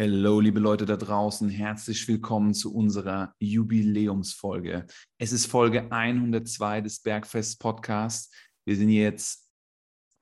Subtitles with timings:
[0.00, 4.86] Hallo, liebe Leute da draußen, herzlich willkommen zu unserer Jubiläumsfolge.
[5.18, 8.34] Es ist Folge 102 des Bergfest Podcasts.
[8.64, 9.50] Wir sind jetzt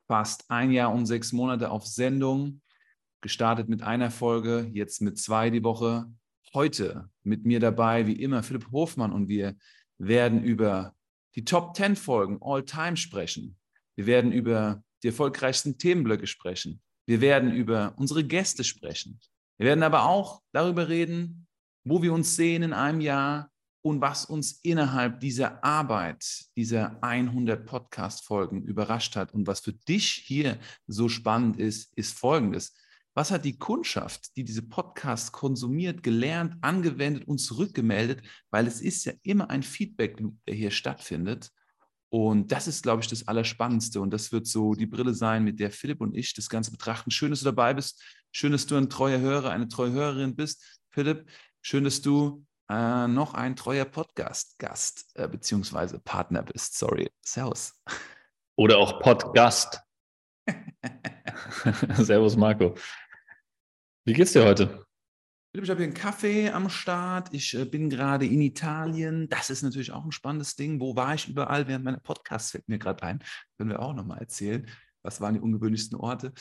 [0.09, 2.61] fast ein Jahr und sechs Monate auf Sendung,
[3.21, 6.05] gestartet mit einer Folge, jetzt mit zwei die Woche.
[6.53, 9.55] Heute mit mir dabei, wie immer, Philipp Hofmann und wir
[9.97, 10.93] werden über
[11.35, 13.57] die Top 10 Folgen All Time sprechen.
[13.95, 16.81] Wir werden über die erfolgreichsten Themenblöcke sprechen.
[17.05, 19.21] Wir werden über unsere Gäste sprechen.
[19.61, 21.45] Wir werden aber auch darüber reden,
[21.83, 23.51] wo wir uns sehen in einem Jahr
[23.83, 26.25] und was uns innerhalb dieser Arbeit,
[26.57, 29.35] dieser 100 Podcast-Folgen überrascht hat.
[29.35, 32.75] Und was für dich hier so spannend ist, ist Folgendes.
[33.13, 38.23] Was hat die Kundschaft, die diese Podcasts konsumiert, gelernt, angewendet und zurückgemeldet?
[38.49, 41.51] Weil es ist ja immer ein Feedback-Loop, der hier stattfindet.
[42.13, 44.01] Und das ist, glaube ich, das Allerspannendste.
[44.01, 47.09] Und das wird so die Brille sein, mit der Philipp und ich das Ganze betrachten.
[47.09, 48.03] Schön, dass du dabei bist.
[48.33, 50.81] Schön, dass du ein treuer Hörer, eine treue Hörerin bist.
[50.89, 51.25] Philipp,
[51.61, 56.77] schön, dass du äh, noch ein treuer Podcast-Gast äh, beziehungsweise Partner bist.
[56.77, 57.09] Sorry.
[57.21, 57.81] Servus.
[58.57, 59.79] Oder auch Podcast.
[61.93, 62.75] Servus, Marco.
[64.03, 64.85] Wie geht's dir heute?
[65.51, 67.33] Philipp, ich habe hier einen Kaffee am Start.
[67.33, 69.27] Ich äh, bin gerade in Italien.
[69.27, 70.79] Das ist natürlich auch ein spannendes Ding.
[70.79, 72.51] Wo war ich überall während meiner Podcasts?
[72.51, 73.21] Fällt mir gerade ein.
[73.57, 74.65] Können wir auch nochmal erzählen.
[75.03, 76.31] Was waren die ungewöhnlichsten Orte?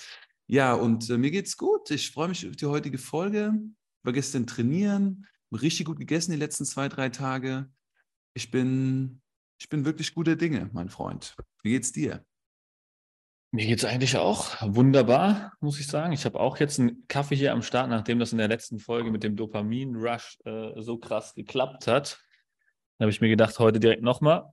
[0.46, 1.90] Ja, und äh, mir geht's gut.
[1.90, 3.52] Ich freue mich auf die heutige Folge.
[4.04, 7.68] War gestern trainieren, richtig gut gegessen die letzten zwei, drei Tage.
[8.34, 9.22] Ich bin,
[9.58, 11.34] ich bin wirklich guter Dinge, mein Freund.
[11.64, 12.24] Wie geht's dir?
[13.52, 16.12] Mir geht es eigentlich auch wunderbar, muss ich sagen.
[16.12, 19.10] Ich habe auch jetzt einen Kaffee hier am Start, nachdem das in der letzten Folge
[19.10, 22.20] mit dem Dopamin-Rush äh, so krass geklappt hat.
[22.98, 24.52] Da habe ich mir gedacht, heute direkt nochmal.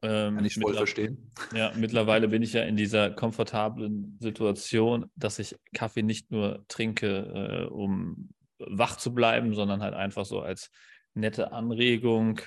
[0.00, 1.32] Ähm, Kann ich voll verstehen.
[1.54, 7.66] Ja, mittlerweile bin ich ja in dieser komfortablen Situation, dass ich Kaffee nicht nur trinke,
[7.68, 10.70] äh, um wach zu bleiben, sondern halt einfach so als
[11.14, 12.40] nette Anregung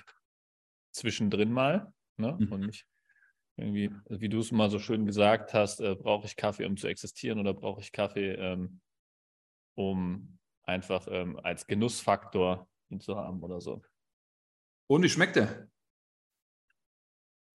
[0.91, 1.91] zwischendrin mal.
[2.15, 2.37] Ne?
[2.39, 2.51] Mhm.
[2.53, 2.85] Und nicht
[3.57, 6.87] irgendwie, wie du es mal so schön gesagt hast, äh, brauche ich Kaffee, um zu
[6.87, 8.81] existieren oder brauche ich Kaffee, ähm,
[9.75, 13.81] um einfach ähm, als Genussfaktor ihn zu haben oder so.
[14.87, 15.67] Und wie schmeckt der?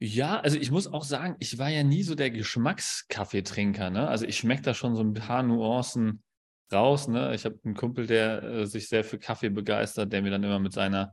[0.02, 3.90] Ja, also ich muss auch sagen, ich war ja nie so der Geschmackskaffeetrinker.
[3.90, 4.08] Ne?
[4.08, 6.22] Also ich schmecke da schon so ein paar Nuancen
[6.72, 7.06] raus.
[7.06, 7.34] Ne?
[7.34, 10.58] Ich habe einen Kumpel, der äh, sich sehr für Kaffee begeistert, der mir dann immer
[10.58, 11.12] mit seiner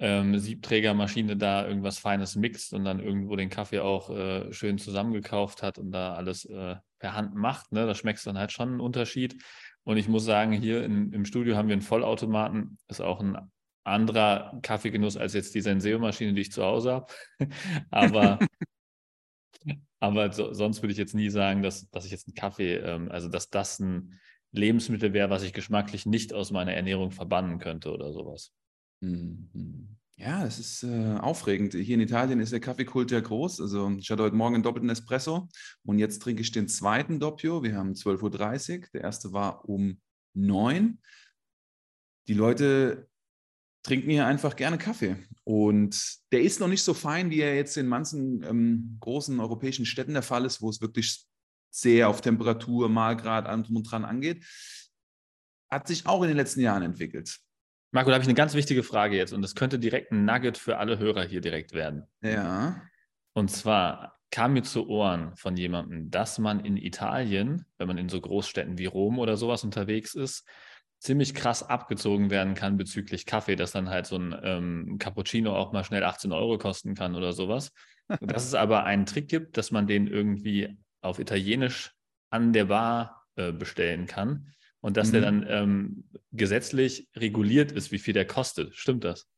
[0.00, 5.62] ähm, Siebträgermaschine da irgendwas Feines mixt und dann irgendwo den Kaffee auch äh, schön zusammengekauft
[5.62, 7.70] hat und da alles äh, per Hand macht.
[7.72, 7.86] Ne?
[7.86, 9.36] Da schmeckst dann halt schon einen Unterschied.
[9.84, 12.78] Und ich muss sagen, hier in, im Studio haben wir einen Vollautomaten.
[12.88, 13.36] Ist auch ein
[13.84, 17.06] anderer Kaffeegenuss als jetzt die Senseo-Maschine, die ich zu Hause habe.
[17.90, 18.38] aber
[20.00, 23.10] aber so, sonst würde ich jetzt nie sagen, dass, dass ich jetzt einen Kaffee, ähm,
[23.10, 24.18] also dass das ein
[24.52, 28.52] Lebensmittel wäre, was ich geschmacklich nicht aus meiner Ernährung verbannen könnte oder sowas.
[29.00, 29.96] Mhm.
[30.16, 31.72] Ja, es ist äh, aufregend.
[31.72, 33.60] Hier in Italien ist der Kaffeekult ja groß.
[33.62, 35.48] Also ich hatte heute Morgen einen doppelten Espresso
[35.82, 37.62] und jetzt trinke ich den zweiten Doppio.
[37.62, 38.86] Wir haben 12.30 Uhr.
[38.92, 39.98] Der erste war um
[40.34, 40.98] 9
[42.28, 43.08] Die Leute
[43.82, 45.16] trinken hier einfach gerne Kaffee.
[45.44, 49.86] Und der ist noch nicht so fein, wie er jetzt in manchen ähm, großen europäischen
[49.86, 51.24] Städten der Fall ist, wo es wirklich
[51.70, 54.44] sehr auf Temperatur, Mahlgrad, allem und dran angeht.
[55.70, 57.40] Hat sich auch in den letzten Jahren entwickelt.
[57.92, 60.58] Marco, da habe ich eine ganz wichtige Frage jetzt und das könnte direkt ein Nugget
[60.58, 62.04] für alle Hörer hier direkt werden.
[62.22, 62.82] Ja.
[63.32, 68.08] Und zwar kam mir zu Ohren von jemandem, dass man in Italien, wenn man in
[68.08, 70.46] so Großstädten wie Rom oder sowas unterwegs ist,
[71.00, 75.72] ziemlich krass abgezogen werden kann bezüglich Kaffee, dass dann halt so ein ähm, Cappuccino auch
[75.72, 77.72] mal schnell 18 Euro kosten kann oder sowas.
[78.20, 81.92] dass es aber einen Trick gibt, dass man den irgendwie auf Italienisch
[82.28, 85.12] an der Bar äh, bestellen kann und dass mhm.
[85.12, 88.74] der dann ähm, gesetzlich reguliert ist, wie viel der kostet.
[88.74, 89.28] Stimmt das?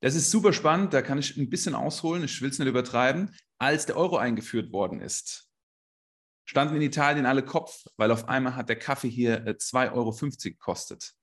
[0.00, 3.34] Das ist super spannend, da kann ich ein bisschen ausholen, ich will es nicht übertreiben.
[3.58, 5.48] Als der Euro eingeführt worden ist,
[6.44, 10.14] standen in Italien alle Kopf, weil auf einmal hat der Kaffee hier 2,50 äh, Euro
[10.42, 11.14] gekostet.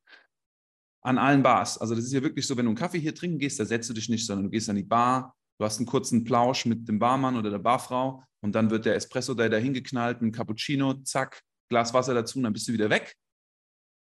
[1.04, 1.78] An allen Bars.
[1.78, 3.90] Also das ist ja wirklich so, wenn du einen Kaffee hier trinken gehst, da setzt
[3.90, 6.88] du dich nicht, sondern du gehst an die Bar, du hast einen kurzen Plausch mit
[6.88, 11.44] dem Barmann oder der Barfrau und dann wird der Espresso da hingeknallt, ein Cappuccino, zack,
[11.70, 13.16] Glas Wasser dazu und dann bist du wieder weg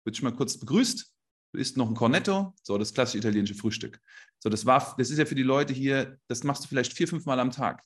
[0.08, 1.14] wird schon mal kurz begrüßt,
[1.52, 4.00] du isst noch ein Cornetto, so das klassische italienische Frühstück.
[4.38, 7.06] So, das war, das ist ja für die Leute hier, das machst du vielleicht vier,
[7.06, 7.82] fünf Mal am Tag.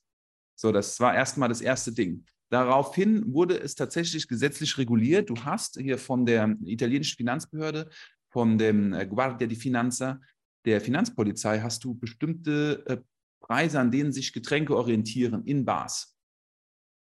[0.54, 2.24] So, das war erstmal das erste Ding.
[2.48, 5.30] Daraufhin wurde es tatsächlich gesetzlich reguliert.
[5.30, 7.90] Du hast hier von der italienischen Finanzbehörde,
[8.30, 10.20] von dem äh, Guardia di Finanza,
[10.64, 12.98] der Finanzpolizei, hast du bestimmte äh,
[13.40, 16.16] Preise, an denen sich Getränke orientieren in Bars.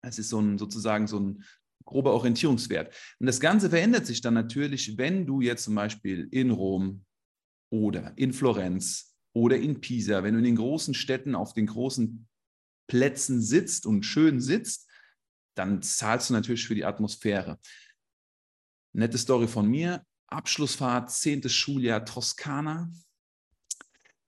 [0.02, 1.44] Es ist so ein, sozusagen so ein
[1.86, 2.94] grober Orientierungswert.
[3.20, 7.06] Und das Ganze verändert sich dann natürlich, wenn du jetzt zum Beispiel in Rom
[7.72, 12.28] oder in Florenz oder in Pisa, wenn du in den großen Städten auf den großen
[12.88, 14.90] Plätzen sitzt und schön sitzt,
[15.56, 17.60] dann zahlst du natürlich für die Atmosphäre.
[18.94, 20.06] Nette Story von mir.
[20.28, 22.90] Abschlussfahrt, zehntes Schuljahr Toskana.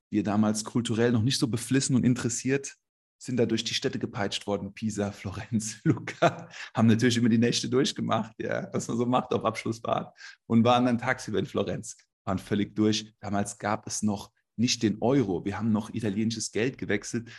[0.09, 2.77] Wir damals kulturell noch nicht so beflissen und interessiert,
[3.17, 4.73] sind da durch die Städte gepeitscht worden.
[4.73, 6.49] Pisa, Florenz, Lucca.
[6.73, 10.15] Haben natürlich immer die Nächte durchgemacht, ja, was man so macht auf Abschlussfahrt.
[10.45, 11.97] Und waren dann tagsüber in Florenz.
[12.25, 13.13] Waren völlig durch.
[13.19, 15.45] Damals gab es noch nicht den Euro.
[15.45, 17.29] Wir haben noch italienisches Geld gewechselt.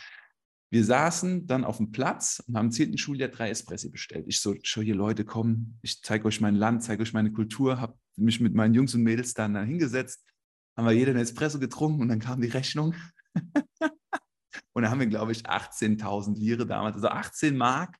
[0.71, 2.97] Wir saßen dann auf dem Platz und haben im 10.
[2.97, 4.25] Schuljahr drei Espressi bestellt.
[4.27, 7.81] Ich so, schau hier Leute, kommen, ich zeige euch mein Land, zeige euch meine Kultur,
[7.81, 10.23] habe mich mit meinen Jungs und Mädels dann, dann hingesetzt,
[10.77, 12.93] haben wir jeder einen Espresso getrunken und dann kam die Rechnung.
[14.73, 17.97] und da haben wir, glaube ich, 18.000 Lire damals, also 18 Mark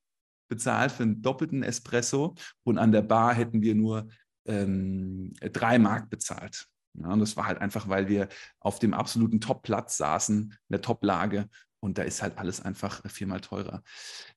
[0.48, 2.34] bezahlt für einen doppelten Espresso
[2.64, 4.08] und an der Bar hätten wir nur
[4.46, 6.66] ähm, drei Mark bezahlt.
[6.94, 8.28] Ja, und das war halt einfach, weil wir
[8.58, 11.48] auf dem absoluten Top-Platz saßen, in der Top-Lage
[11.80, 13.82] und da ist halt alles einfach viermal teurer.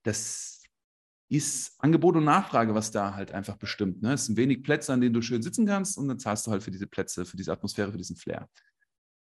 [0.04, 0.62] Das
[1.30, 4.02] ist Angebot und Nachfrage, was da halt einfach bestimmt.
[4.04, 4.14] Ne?
[4.14, 6.62] Es sind wenig Plätze, an denen du schön sitzen kannst und dann zahlst du halt
[6.62, 8.48] für diese Plätze, für diese Atmosphäre, für diesen Flair.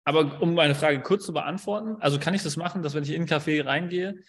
[0.06, 3.10] Aber um meine Frage kurz zu beantworten, also kann ich das machen, dass wenn ich
[3.10, 4.20] in einen Café reingehe,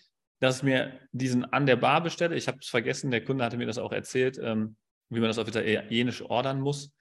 [0.40, 2.34] dass ich mir diesen an der Bar bestelle?
[2.34, 4.76] Ich habe es vergessen, der Kunde hatte mir das auch erzählt, ähm,
[5.10, 6.92] wie man das auf Italienisch ordern muss.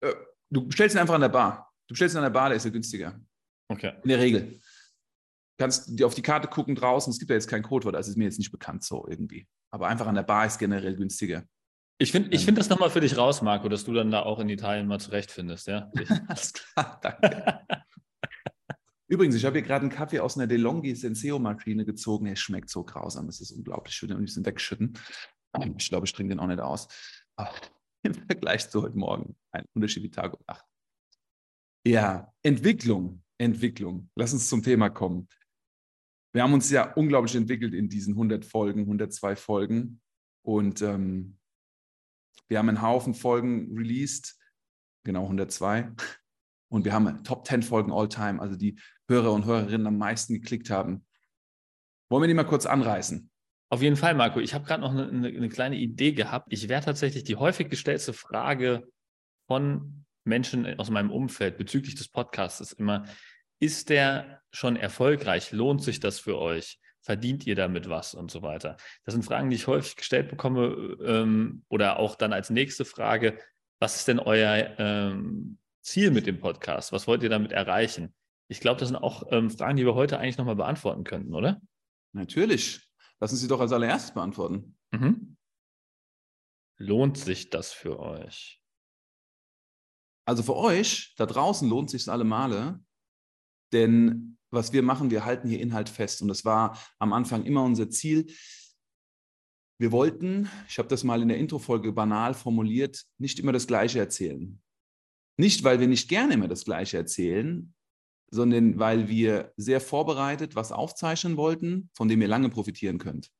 [0.00, 0.14] Äh,
[0.50, 1.72] du bestellst ihn einfach an der Bar.
[1.86, 3.18] Du bestellst ihn an der Bar, der ist ja günstiger.
[3.68, 3.94] Okay.
[4.02, 4.60] In der Regel
[5.58, 7.10] kannst dir auf die Karte gucken draußen.
[7.10, 9.46] Es gibt ja jetzt kein Codewort, das ist mir jetzt nicht bekannt so irgendwie.
[9.70, 11.44] Aber einfach an der Bar ist generell günstiger.
[12.00, 12.46] Ich finde ich ähm.
[12.46, 15.00] find das nochmal für dich raus, Marco, dass du dann da auch in Italien mal
[15.00, 15.90] zurechtfindest, ja?
[16.28, 17.60] Alles klar, danke.
[19.08, 22.26] Übrigens, ich habe hier gerade einen Kaffee aus einer DeLonghi Senseo-Maschine gezogen.
[22.26, 23.94] Er schmeckt so grausam, es ist unglaublich.
[23.94, 24.98] Ich würde ihn ein bisschen wegschütten.
[25.76, 26.88] Ich glaube, ich trinke den auch nicht aus.
[27.36, 27.50] Aber
[28.02, 30.64] im Vergleich zu heute Morgen ein Unterschied wie Tag und Nacht.
[31.86, 33.22] Ja, Entwicklung.
[33.38, 34.10] Entwicklung.
[34.14, 35.28] Lass uns zum Thema kommen.
[36.34, 40.02] Wir haben uns ja unglaublich entwickelt in diesen 100 Folgen, 102 Folgen.
[40.42, 41.37] Und ähm,
[42.48, 44.38] wir haben einen Haufen Folgen released,
[45.04, 45.92] genau 102.
[46.70, 48.78] Und wir haben Top 10 Folgen all time, also die
[49.08, 51.06] Hörer und Hörerinnen am meisten geklickt haben.
[52.10, 53.30] Wollen wir die mal kurz anreißen?
[53.70, 54.40] Auf jeden Fall, Marco.
[54.40, 56.48] Ich habe gerade noch eine, eine, kleine Idee gehabt.
[56.50, 58.88] Ich wäre tatsächlich die häufig gestellte Frage
[59.46, 63.04] von Menschen aus meinem Umfeld bezüglich des Podcasts immer,
[63.60, 65.52] ist der schon erfolgreich?
[65.52, 66.78] Lohnt sich das für euch?
[67.00, 68.76] Verdient ihr damit was und so weiter?
[69.04, 73.38] Das sind Fragen, die ich häufig gestellt bekomme ähm, oder auch dann als nächste Frage,
[73.78, 76.92] was ist denn euer ähm, Ziel mit dem Podcast?
[76.92, 78.14] Was wollt ihr damit erreichen?
[78.48, 81.60] Ich glaube, das sind auch ähm, Fragen, die wir heute eigentlich nochmal beantworten könnten, oder?
[82.12, 82.88] Natürlich.
[83.20, 84.76] Lassen Sie doch als allererstes beantworten.
[84.90, 85.36] Mhm.
[86.78, 88.62] Lohnt sich das für euch?
[90.24, 92.80] Also für euch da draußen lohnt sich alle Male,
[93.72, 96.22] denn was wir machen, wir halten hier Inhalt fest.
[96.22, 98.32] Und das war am Anfang immer unser Ziel.
[99.80, 103.98] Wir wollten, ich habe das mal in der Introfolge banal formuliert, nicht immer das Gleiche
[104.00, 104.60] erzählen.
[105.36, 107.72] Nicht, weil wir nicht gerne immer das Gleiche erzählen,
[108.30, 113.30] sondern weil wir sehr vorbereitet was aufzeichnen wollten, von dem ihr lange profitieren könnt.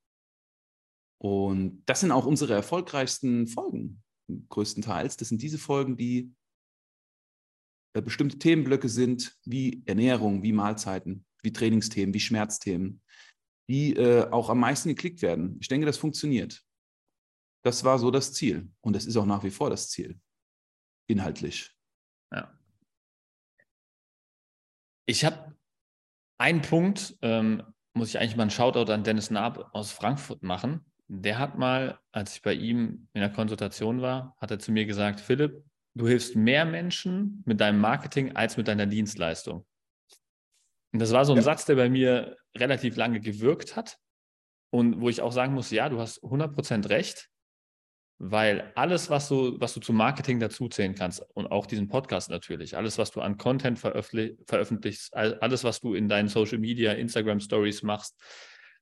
[1.21, 4.03] Und das sind auch unsere erfolgreichsten Folgen,
[4.49, 5.17] größtenteils.
[5.17, 6.33] Das sind diese Folgen, die
[7.93, 13.02] bestimmte Themenblöcke sind, wie Ernährung, wie Mahlzeiten, wie Trainingsthemen, wie Schmerzthemen,
[13.68, 15.57] die äh, auch am meisten geklickt werden.
[15.61, 16.62] Ich denke, das funktioniert.
[17.64, 18.71] Das war so das Ziel.
[18.80, 20.18] Und das ist auch nach wie vor das Ziel.
[21.07, 21.75] Inhaltlich.
[22.33, 22.59] Ja.
[25.07, 25.57] Ich habe
[26.38, 27.62] einen Punkt, ähm,
[27.95, 30.85] muss ich eigentlich mal einen Shoutout an Dennis Naab aus Frankfurt machen.
[31.09, 34.85] Der hat mal, als ich bei ihm in der Konsultation war, hat er zu mir
[34.87, 35.64] gesagt, Philipp,
[35.99, 39.67] du hilfst mehr Menschen mit deinem Marketing als mit deiner Dienstleistung.
[40.93, 41.43] Und das war so ein ja.
[41.43, 43.99] Satz, der bei mir relativ lange gewirkt hat
[44.71, 47.28] und wo ich auch sagen muss, ja, du hast 100% recht,
[48.19, 52.76] weil alles, was du, was du zum Marketing dazuzählen kannst und auch diesen Podcast natürlich,
[52.76, 57.40] alles, was du an Content veröffentlich, veröffentlichst, alles, was du in deinen Social Media, Instagram
[57.40, 58.17] Stories machst,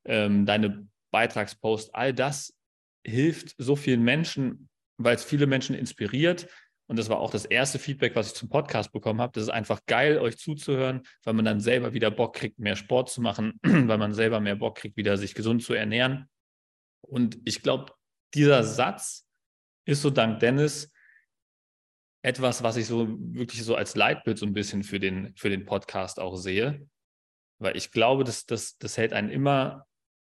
[0.04, 2.54] ähm, deine Beitragsposts, all das
[3.06, 4.68] hilft so vielen Menschen,
[4.99, 6.49] weil es viele Menschen inspiriert,
[6.87, 9.33] und das war auch das erste Feedback, was ich zum Podcast bekommen habe.
[9.33, 13.11] Das ist einfach geil, euch zuzuhören, weil man dann selber wieder Bock kriegt, mehr Sport
[13.11, 16.28] zu machen, weil man selber mehr Bock kriegt, wieder sich gesund zu ernähren.
[17.00, 17.93] Und ich glaube,
[18.35, 19.28] dieser Satz
[19.85, 20.93] ist so dank Dennis
[22.23, 25.64] etwas, was ich so wirklich so als Leitbild so ein bisschen für den, für den
[25.64, 26.88] Podcast auch sehe.
[27.59, 29.87] Weil ich glaube, das, das, das hält einen immer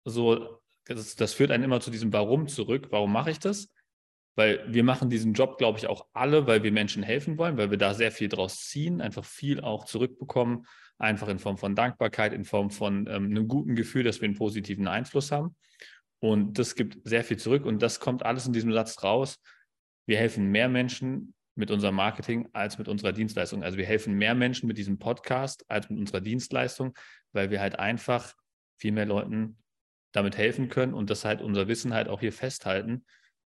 [0.03, 0.61] so
[0.95, 2.87] das, das führt einen immer zu diesem Warum zurück.
[2.91, 3.69] Warum mache ich das?
[4.37, 7.71] Weil wir machen diesen Job, glaube ich, auch alle, weil wir Menschen helfen wollen, weil
[7.71, 10.67] wir da sehr viel draus ziehen, einfach viel auch zurückbekommen,
[10.99, 14.37] einfach in Form von Dankbarkeit, in Form von ähm, einem guten Gefühl, dass wir einen
[14.37, 15.55] positiven Einfluss haben.
[16.19, 19.39] Und das gibt sehr viel zurück und das kommt alles in diesem Satz raus.
[20.05, 23.63] Wir helfen mehr Menschen mit unserem Marketing als mit unserer Dienstleistung.
[23.63, 26.93] Also wir helfen mehr Menschen mit diesem Podcast als mit unserer Dienstleistung,
[27.33, 28.35] weil wir halt einfach
[28.77, 29.57] viel mehr Leuten
[30.11, 33.03] damit helfen können und das halt unser Wissen halt auch hier festhalten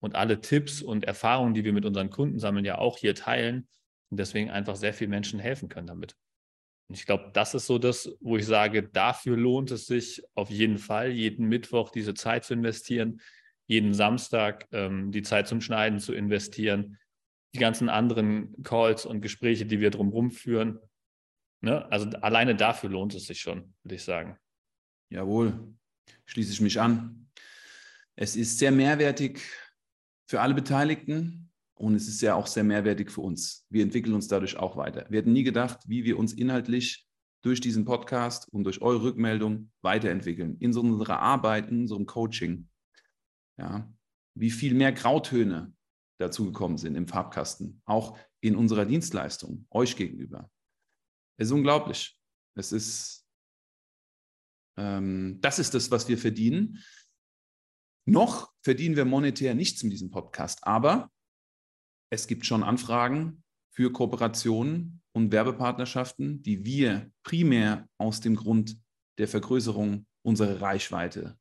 [0.04, 3.66] und alle Tipps und Erfahrungen, die wir mit unseren Kunden sammeln, ja auch hier teilen
[4.11, 6.14] und deswegen einfach sehr vielen Menschen helfen können damit.
[6.88, 10.50] Und ich glaube, das ist so das, wo ich sage, dafür lohnt es sich auf
[10.50, 13.23] jeden Fall, jeden Mittwoch diese Zeit zu investieren,
[13.66, 16.99] jeden Samstag ähm, die Zeit zum Schneiden zu investieren,
[17.54, 20.78] die ganzen anderen Calls und Gespräche, die wir drumherum führen.
[21.62, 21.90] Ne?
[21.90, 24.37] Also alleine dafür lohnt es sich schon, würde ich sagen.
[25.08, 25.75] Jawohl,
[26.26, 27.30] schließe ich mich an.
[28.16, 29.40] Es ist sehr mehrwertig
[30.26, 33.66] für alle Beteiligten und es ist ja auch sehr mehrwertig für uns.
[33.69, 35.07] Wir entwickeln uns dadurch auch weiter.
[35.11, 37.07] Wir hätten nie gedacht, wie wir uns inhaltlich
[37.43, 40.57] durch diesen Podcast und durch eure Rückmeldung weiterentwickeln.
[40.61, 42.69] In unserer Arbeit, in unserem Coaching.
[43.59, 43.93] Ja,
[44.35, 45.75] wie viel mehr Grautöne
[46.19, 50.50] dazugekommen sind im Farbkasten, auch in unserer Dienstleistung, euch gegenüber.
[51.37, 52.19] Es ist unglaublich.
[52.57, 53.26] Es ist,
[54.76, 56.83] ähm, das ist das, was wir verdienen.
[58.06, 61.11] Noch verdienen wir monetär nichts mit diesem Podcast, aber
[62.11, 68.78] es gibt schon Anfragen für Kooperationen und Werbepartnerschaften, die wir primär aus dem Grund
[69.18, 71.38] der Vergrößerung unserer Reichweite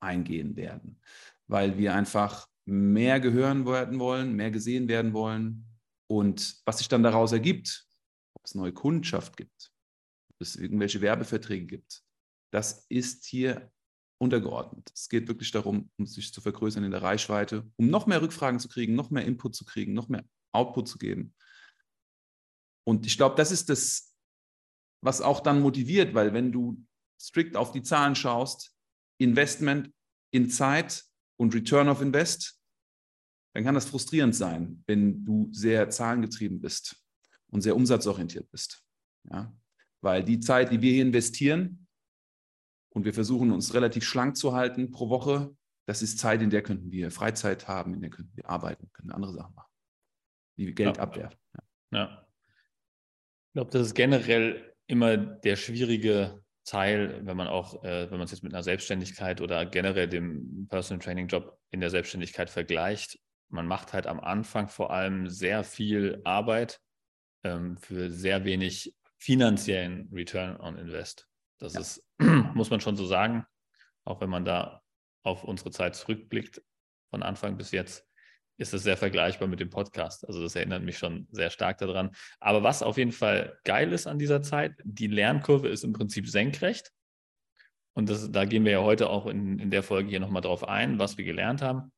[0.00, 1.00] eingehen werden,
[1.46, 5.66] weil wir einfach mehr gehören werden wollen, mehr gesehen werden wollen.
[6.06, 7.88] Und was sich dann daraus ergibt,
[8.34, 9.72] ob es neue Kundschaft gibt,
[10.30, 12.02] ob es irgendwelche Werbeverträge gibt,
[12.52, 13.72] das ist hier
[14.24, 14.90] untergeordnet.
[14.94, 18.58] Es geht wirklich darum, um sich zu vergrößern in der Reichweite, um noch mehr Rückfragen
[18.58, 21.34] zu kriegen, noch mehr Input zu kriegen, noch mehr Output zu geben.
[22.86, 24.14] Und ich glaube, das ist das,
[25.02, 26.84] was auch dann motiviert, weil wenn du
[27.20, 28.74] strikt auf die Zahlen schaust,
[29.18, 29.92] Investment
[30.32, 31.04] in Zeit
[31.36, 32.60] und Return of Invest,
[33.54, 36.96] dann kann das frustrierend sein, wenn du sehr zahlengetrieben bist
[37.50, 38.84] und sehr umsatzorientiert bist.
[39.30, 39.54] Ja?
[40.00, 41.83] Weil die Zeit, die wir hier investieren
[42.94, 45.54] und wir versuchen uns relativ schlank zu halten pro Woche,
[45.86, 49.10] das ist Zeit, in der könnten wir Freizeit haben, in der könnten wir arbeiten, können
[49.10, 49.70] andere Sachen machen,
[50.56, 51.02] wie wir Geld ja.
[51.02, 51.38] abwerfen.
[51.92, 51.98] Ja.
[51.98, 52.26] ja.
[53.48, 58.22] Ich glaube, das ist generell immer der schwierige Teil, wenn man auch, äh, wenn man
[58.22, 63.18] es jetzt mit einer Selbstständigkeit oder generell dem Personal Training Job in der Selbstständigkeit vergleicht,
[63.48, 66.80] man macht halt am Anfang vor allem sehr viel Arbeit
[67.44, 71.28] ähm, für sehr wenig finanziellen Return on Invest.
[71.58, 71.80] Das ja.
[71.80, 72.04] ist,
[72.54, 73.46] muss man schon so sagen,
[74.04, 74.82] auch wenn man da
[75.22, 76.62] auf unsere Zeit zurückblickt,
[77.10, 78.06] von Anfang bis jetzt,
[78.56, 80.26] ist es sehr vergleichbar mit dem Podcast.
[80.26, 82.10] Also das erinnert mich schon sehr stark daran.
[82.40, 86.28] Aber was auf jeden Fall geil ist an dieser Zeit, die Lernkurve ist im Prinzip
[86.28, 86.92] senkrecht.
[87.94, 90.66] Und das, da gehen wir ja heute auch in, in der Folge hier nochmal drauf
[90.66, 91.92] ein, was wir gelernt haben,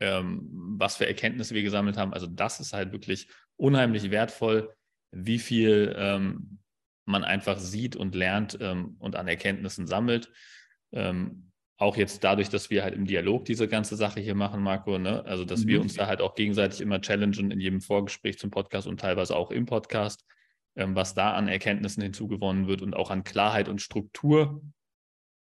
[0.00, 2.12] ähm, was für Erkenntnisse wir gesammelt haben.
[2.12, 4.72] Also das ist halt wirklich unheimlich wertvoll,
[5.10, 6.58] wie viel ähm,
[7.04, 10.32] man einfach sieht und lernt ähm, und an Erkenntnissen sammelt.
[10.92, 14.98] Ähm, auch jetzt dadurch, dass wir halt im Dialog diese ganze Sache hier machen, Marco,
[14.98, 15.24] ne?
[15.24, 15.68] also dass mhm.
[15.68, 19.34] wir uns da halt auch gegenseitig immer challengen in jedem Vorgespräch zum Podcast und teilweise
[19.34, 20.24] auch im Podcast,
[20.76, 24.62] ähm, was da an Erkenntnissen hinzugewonnen wird und auch an Klarheit und Struktur,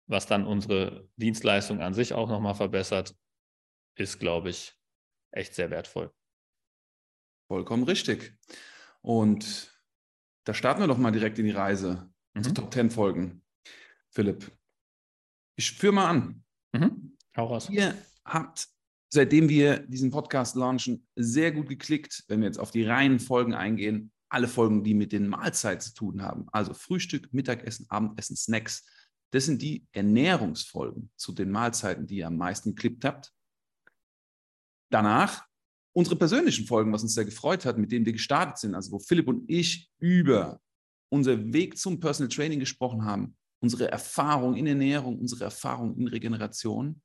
[0.07, 3.15] was dann unsere Dienstleistung an sich auch nochmal verbessert,
[3.95, 4.73] ist, glaube ich,
[5.31, 6.11] echt sehr wertvoll.
[7.47, 8.35] Vollkommen richtig.
[9.01, 9.72] Und
[10.43, 12.43] da starten wir doch mal direkt in die Reise mhm.
[12.43, 13.41] zu Top 10 Folgen.
[14.09, 14.51] Philipp,
[15.55, 16.43] ich führe mal an.
[16.73, 17.17] Mhm.
[17.37, 17.69] Hau raus.
[17.69, 17.95] Ihr
[18.25, 18.67] habt,
[19.09, 23.53] seitdem wir diesen Podcast launchen, sehr gut geklickt, wenn wir jetzt auf die reinen Folgen
[23.53, 24.11] eingehen.
[24.29, 26.47] Alle Folgen, die mit den Mahlzeiten zu tun haben.
[26.51, 28.83] Also Frühstück, Mittagessen, Abendessen, Snacks.
[29.31, 33.31] Das sind die Ernährungsfolgen zu den Mahlzeiten, die ihr am meisten geklickt habt.
[34.91, 35.45] Danach
[35.93, 38.99] unsere persönlichen Folgen, was uns sehr gefreut hat, mit denen wir gestartet sind, also wo
[38.99, 40.59] Philipp und ich über
[41.09, 47.01] unser Weg zum Personal Training gesprochen haben, unsere Erfahrung in Ernährung, unsere Erfahrung in Regeneration.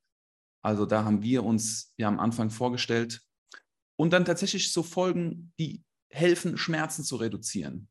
[0.62, 3.22] Also da haben wir uns ja am Anfang vorgestellt.
[3.96, 7.88] Und dann tatsächlich so Folgen, die helfen, Schmerzen zu reduzieren.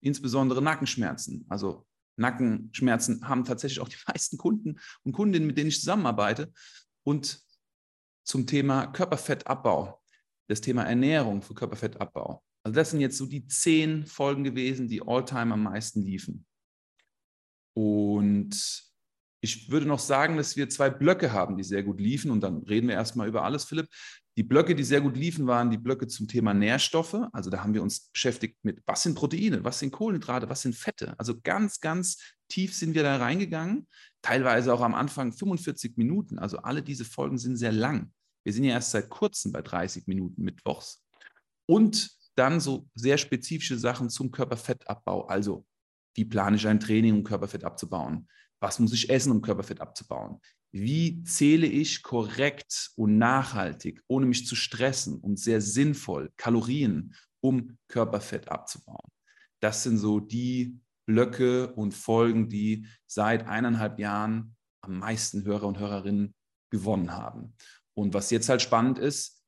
[0.00, 1.44] Insbesondere Nackenschmerzen.
[1.48, 6.52] Also Nackenschmerzen haben tatsächlich auch die meisten Kunden und Kundinnen, mit denen ich zusammenarbeite.
[7.02, 7.40] Und
[8.24, 10.00] zum Thema Körperfettabbau,
[10.48, 12.42] das Thema Ernährung für Körperfettabbau.
[12.64, 16.44] Also das sind jetzt so die zehn Folgen gewesen, die all-time am meisten liefen.
[17.74, 18.88] Und
[19.40, 22.30] ich würde noch sagen, dass wir zwei Blöcke haben, die sehr gut liefen.
[22.30, 23.88] Und dann reden wir erstmal über alles, Philipp.
[24.36, 27.16] Die Blöcke, die sehr gut liefen, waren die Blöcke zum Thema Nährstoffe.
[27.32, 30.74] Also da haben wir uns beschäftigt mit, was sind Proteine, was sind Kohlenhydrate, was sind
[30.74, 31.14] Fette.
[31.18, 33.86] Also ganz, ganz tief sind wir da reingegangen.
[34.22, 36.38] Teilweise auch am Anfang 45 Minuten.
[36.38, 38.12] Also alle diese Folgen sind sehr lang.
[38.44, 41.04] Wir sind ja erst seit kurzem bei 30 Minuten mittwochs.
[41.66, 45.26] Und dann so sehr spezifische Sachen zum Körperfettabbau.
[45.26, 45.66] Also,
[46.16, 48.28] wie plane ich ein Training, um Körperfett abzubauen?
[48.60, 50.40] Was muss ich essen, um Körperfett abzubauen?
[50.72, 57.78] Wie zähle ich korrekt und nachhaltig, ohne mich zu stressen und sehr sinnvoll Kalorien, um
[57.88, 59.10] Körperfett abzubauen?
[59.60, 65.78] Das sind so die Blöcke und Folgen, die seit eineinhalb Jahren am meisten Hörer und
[65.78, 66.34] Hörerinnen
[66.70, 67.54] gewonnen haben.
[67.98, 69.44] Und was jetzt halt spannend ist,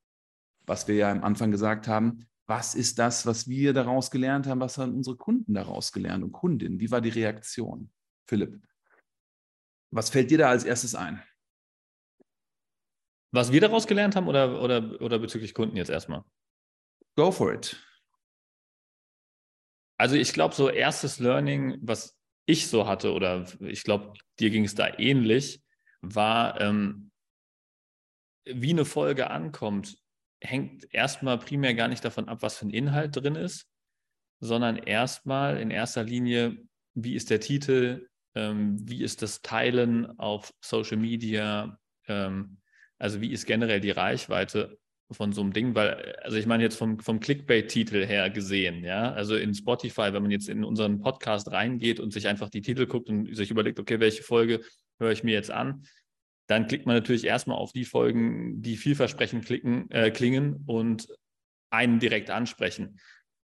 [0.67, 4.59] was wir ja am Anfang gesagt haben, was ist das, was wir daraus gelernt haben,
[4.59, 6.81] was haben unsere Kunden daraus gelernt und Kundinnen?
[6.81, 7.93] Wie war die Reaktion?
[8.27, 8.61] Philipp,
[9.93, 11.23] was fällt dir da als erstes ein?
[13.31, 16.25] Was wir daraus gelernt haben oder, oder, oder bezüglich Kunden jetzt erstmal?
[17.15, 17.81] Go for it.
[19.97, 24.65] Also ich glaube, so erstes Learning, was ich so hatte, oder ich glaube, dir ging
[24.65, 25.63] es da ähnlich,
[26.01, 27.10] war, ähm,
[28.45, 29.99] wie eine Folge ankommt,
[30.41, 33.67] hängt erstmal primär gar nicht davon ab, was für ein Inhalt drin ist,
[34.41, 36.57] sondern erstmal in erster Linie,
[36.95, 42.59] wie ist der Titel, ähm, wie ist das Teilen auf Social Media, ähm,
[42.99, 44.79] also wie ist generell die Reichweite
[45.11, 49.13] von so einem Ding, weil, also ich meine jetzt vom, vom Clickbait-Titel her gesehen, ja,
[49.13, 52.87] also in Spotify, wenn man jetzt in unseren Podcast reingeht und sich einfach die Titel
[52.87, 54.61] guckt und sich überlegt, okay, welche Folge
[54.99, 55.83] höre ich mir jetzt an,
[56.51, 61.09] dann klickt man natürlich erstmal auf die Folgen, die vielversprechend klicken, äh, klingen und
[61.71, 62.99] einen direkt ansprechen.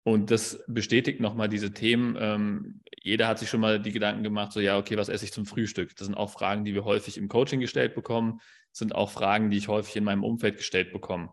[0.03, 2.17] Und das bestätigt nochmal diese Themen.
[2.19, 5.31] Ähm, jeder hat sich schon mal die Gedanken gemacht, so ja, okay, was esse ich
[5.31, 5.95] zum Frühstück?
[5.95, 8.39] Das sind auch Fragen, die wir häufig im Coaching gestellt bekommen,
[8.71, 11.29] das sind auch Fragen, die ich häufig in meinem Umfeld gestellt bekomme.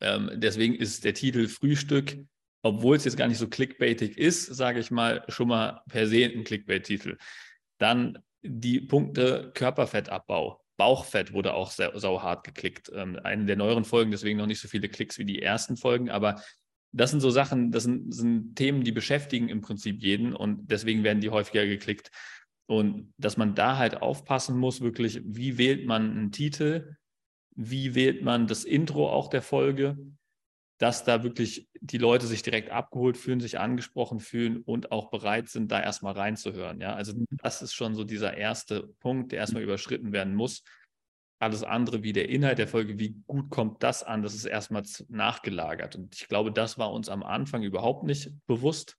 [0.00, 2.16] Ähm, deswegen ist der Titel Frühstück,
[2.62, 6.24] obwohl es jetzt gar nicht so clickbaitig ist, sage ich mal, schon mal per se
[6.24, 7.18] ein Clickbait-Titel.
[7.78, 10.60] Dann die Punkte Körperfettabbau.
[10.76, 12.90] Bauchfett wurde auch sehr, sau hart geklickt.
[12.94, 16.08] Ähm, eine der neueren Folgen, deswegen noch nicht so viele Klicks wie die ersten Folgen,
[16.08, 16.40] aber
[16.92, 21.04] das sind so Sachen, das sind, sind Themen, die beschäftigen im Prinzip jeden und deswegen
[21.04, 22.10] werden die häufiger geklickt.
[22.66, 26.96] Und dass man da halt aufpassen muss, wirklich, wie wählt man einen Titel,
[27.54, 29.98] wie wählt man das Intro auch der Folge,
[30.78, 35.48] dass da wirklich die Leute sich direkt abgeholt fühlen, sich angesprochen fühlen und auch bereit
[35.48, 36.80] sind, da erstmal reinzuhören.
[36.80, 40.62] Ja, also das ist schon so dieser erste Punkt, der erstmal überschritten werden muss.
[41.40, 44.84] Alles andere wie der Inhalt der Folge, wie gut kommt das an, das ist erstmal
[45.08, 45.96] nachgelagert.
[45.96, 48.96] Und ich glaube, das war uns am Anfang überhaupt nicht bewusst.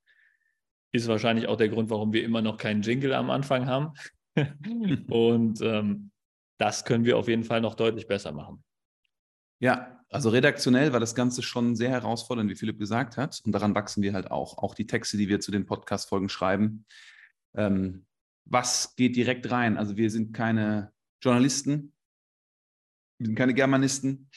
[0.92, 3.94] Ist wahrscheinlich auch der Grund, warum wir immer noch keinen Jingle am Anfang haben.
[5.10, 6.12] und ähm,
[6.58, 8.64] das können wir auf jeden Fall noch deutlich besser machen.
[9.60, 13.42] Ja, also redaktionell war das Ganze schon sehr herausfordernd, wie Philipp gesagt hat.
[13.46, 14.58] Und daran wachsen wir halt auch.
[14.58, 16.86] Auch die Texte, die wir zu den Podcast-Folgen schreiben.
[17.56, 18.06] Ähm,
[18.46, 19.78] was geht direkt rein?
[19.78, 20.92] Also wir sind keine
[21.22, 21.94] Journalisten,
[23.20, 24.30] wir sind keine Germanisten.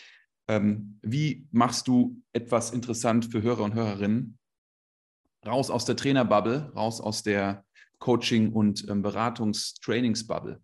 [0.48, 4.38] Ähm, wie machst du etwas interessant für Hörer und Hörerinnen?
[5.46, 7.64] Raus aus der Trainerbubble, raus aus der
[7.98, 10.60] Coaching- und ähm, Beratungs-Trainingsbubble.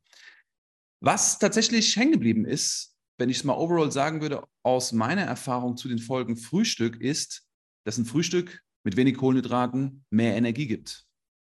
[1.01, 5.77] Was tatsächlich hängen geblieben ist, wenn ich es mal overall sagen würde, aus meiner Erfahrung
[5.77, 7.47] zu den Folgen Frühstück ist,
[7.85, 11.05] dass ein Frühstück mit wenig Kohlenhydraten mehr Energie gibt.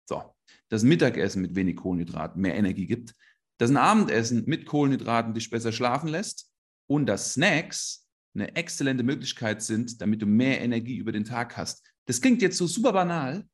[0.08, 0.22] So,
[0.68, 3.14] dass ein Mittagessen mit wenig Kohlenhydraten mehr Energie gibt,
[3.58, 6.50] dass ein Abendessen mit Kohlenhydraten dich besser schlafen lässt
[6.88, 11.86] und dass Snacks eine exzellente Möglichkeit sind, damit du mehr Energie über den Tag hast.
[12.06, 13.46] Das klingt jetzt so super banal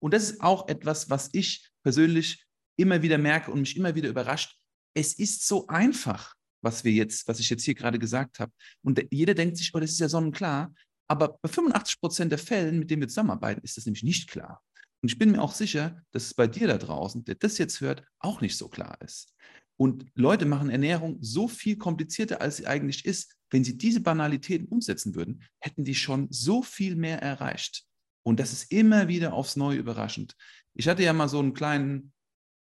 [0.00, 2.44] und das ist auch etwas, was ich persönlich
[2.76, 4.58] immer wieder merke und mich immer wieder überrascht.
[4.94, 6.34] Es ist so einfach
[6.64, 8.52] was wir jetzt, was ich jetzt hier gerade gesagt habe.
[8.82, 10.74] Und jeder denkt sich, oh, das ist ja sonnenklar.
[11.06, 14.62] Aber bei 85 Prozent der Fällen, mit denen wir zusammenarbeiten, ist das nämlich nicht klar.
[15.02, 17.80] Und ich bin mir auch sicher, dass es bei dir da draußen, der das jetzt
[17.82, 19.34] hört, auch nicht so klar ist.
[19.76, 23.34] Und Leute machen Ernährung so viel komplizierter, als sie eigentlich ist.
[23.50, 27.84] Wenn sie diese Banalitäten umsetzen würden, hätten die schon so viel mehr erreicht.
[28.22, 30.34] Und das ist immer wieder aufs Neue überraschend.
[30.74, 32.12] Ich hatte ja mal so einen kleinen,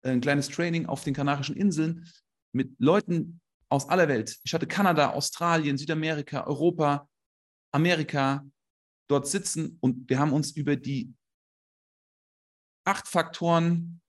[0.02, 2.06] äh, ein kleines Training auf den Kanarischen Inseln
[2.52, 4.38] mit Leuten, aus aller Welt.
[4.44, 7.08] Ich hatte Kanada, Australien, Südamerika, Europa,
[7.72, 8.44] Amerika
[9.08, 11.14] dort sitzen und wir haben uns über die
[12.84, 14.00] acht Faktoren,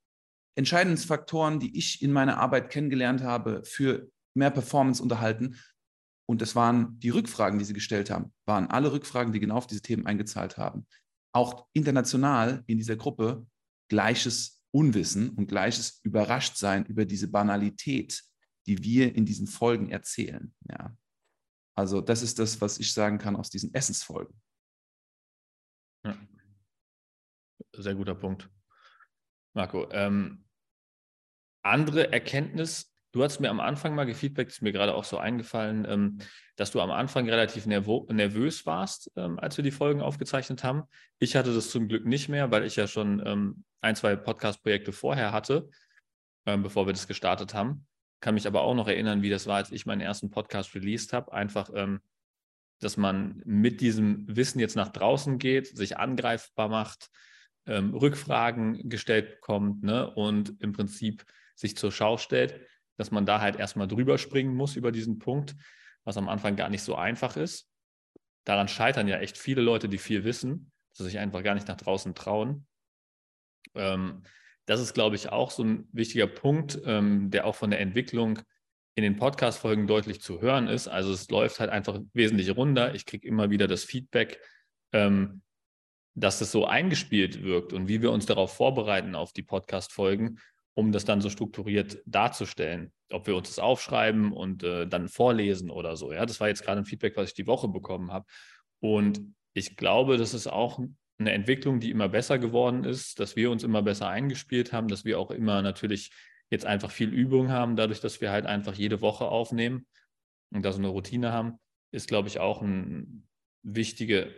[0.57, 5.57] Entscheidungsfaktoren, die ich in meiner Arbeit kennengelernt habe, für mehr Performance unterhalten.
[6.27, 9.67] Und das waren die Rückfragen, die sie gestellt haben, waren alle Rückfragen, die genau auf
[9.67, 10.87] diese Themen eingezahlt haben.
[11.33, 13.45] Auch international in dieser Gruppe
[13.89, 18.23] gleiches Unwissen und gleiches Überraschtsein über diese Banalität,
[18.65, 20.53] die wir in diesen Folgen erzählen.
[20.69, 20.95] Ja.
[21.75, 24.39] Also das ist das, was ich sagen kann aus diesen Essensfolgen.
[26.05, 26.17] Ja.
[27.73, 28.49] Sehr guter Punkt.
[29.53, 30.45] Marco, ähm,
[31.63, 35.85] andere Erkenntnis, du hast mir am Anfang mal gefeedbackt, ist mir gerade auch so eingefallen,
[35.87, 36.17] ähm,
[36.55, 40.83] dass du am Anfang relativ nervös warst, ähm, als wir die Folgen aufgezeichnet haben.
[41.19, 44.91] Ich hatte das zum Glück nicht mehr, weil ich ja schon ähm, ein, zwei Podcast-Projekte
[44.91, 45.69] vorher hatte,
[46.45, 47.85] ähm, bevor wir das gestartet haben.
[48.21, 51.11] Kann mich aber auch noch erinnern, wie das war, als ich meinen ersten Podcast released
[51.11, 51.33] habe.
[51.33, 52.01] Einfach, ähm,
[52.79, 57.09] dass man mit diesem Wissen jetzt nach draußen geht, sich angreifbar macht,
[57.65, 62.59] ähm, Rückfragen gestellt bekommt ne, und im Prinzip sich zur Schau stellt,
[62.97, 65.55] dass man da halt erstmal drüber springen muss über diesen Punkt,
[66.03, 67.69] was am Anfang gar nicht so einfach ist.
[68.45, 71.67] Daran scheitern ja echt viele Leute, die viel wissen, dass sie sich einfach gar nicht
[71.67, 72.67] nach draußen trauen.
[73.75, 74.23] Ähm,
[74.71, 78.39] das ist, glaube ich, auch so ein wichtiger Punkt, ähm, der auch von der Entwicklung
[78.95, 80.87] in den Podcast-Folgen deutlich zu hören ist.
[80.87, 82.95] Also es läuft halt einfach wesentlich runder.
[82.95, 84.39] Ich kriege immer wieder das Feedback,
[84.93, 85.41] ähm,
[86.15, 90.39] dass das so eingespielt wirkt und wie wir uns darauf vorbereiten auf die Podcast-Folgen,
[90.73, 92.93] um das dann so strukturiert darzustellen.
[93.11, 96.13] Ob wir uns das aufschreiben und äh, dann vorlesen oder so.
[96.13, 98.25] Ja, das war jetzt gerade ein Feedback, was ich die Woche bekommen habe.
[98.79, 99.19] Und
[99.53, 100.79] ich glaube, das ist auch
[101.21, 105.05] eine Entwicklung, die immer besser geworden ist, dass wir uns immer besser eingespielt haben, dass
[105.05, 106.11] wir auch immer natürlich
[106.49, 109.87] jetzt einfach viel Übung haben, dadurch, dass wir halt einfach jede Woche aufnehmen
[110.51, 111.59] und da so eine Routine haben,
[111.91, 113.27] ist, glaube ich, auch ein
[113.63, 114.33] wichtige,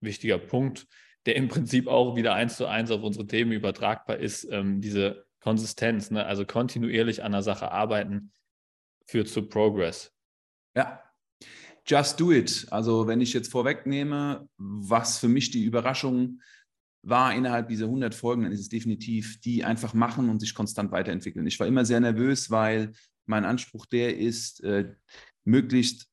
[0.00, 0.86] wichtiger Punkt,
[1.26, 5.26] der im Prinzip auch wieder eins zu eins auf unsere Themen übertragbar ist, ähm, diese
[5.40, 6.24] Konsistenz, ne?
[6.24, 8.32] also kontinuierlich an der Sache arbeiten,
[9.06, 10.14] führt zu Progress.
[10.74, 11.02] Ja,
[11.88, 12.66] just do it.
[12.70, 16.40] Also wenn ich jetzt vorwegnehme, was für mich die Überraschung
[17.02, 20.92] war innerhalb dieser 100 Folgen, dann ist es definitiv die einfach machen und sich konstant
[20.92, 21.46] weiterentwickeln.
[21.46, 22.92] Ich war immer sehr nervös, weil
[23.26, 24.92] mein Anspruch der ist, äh,
[25.44, 26.08] möglichst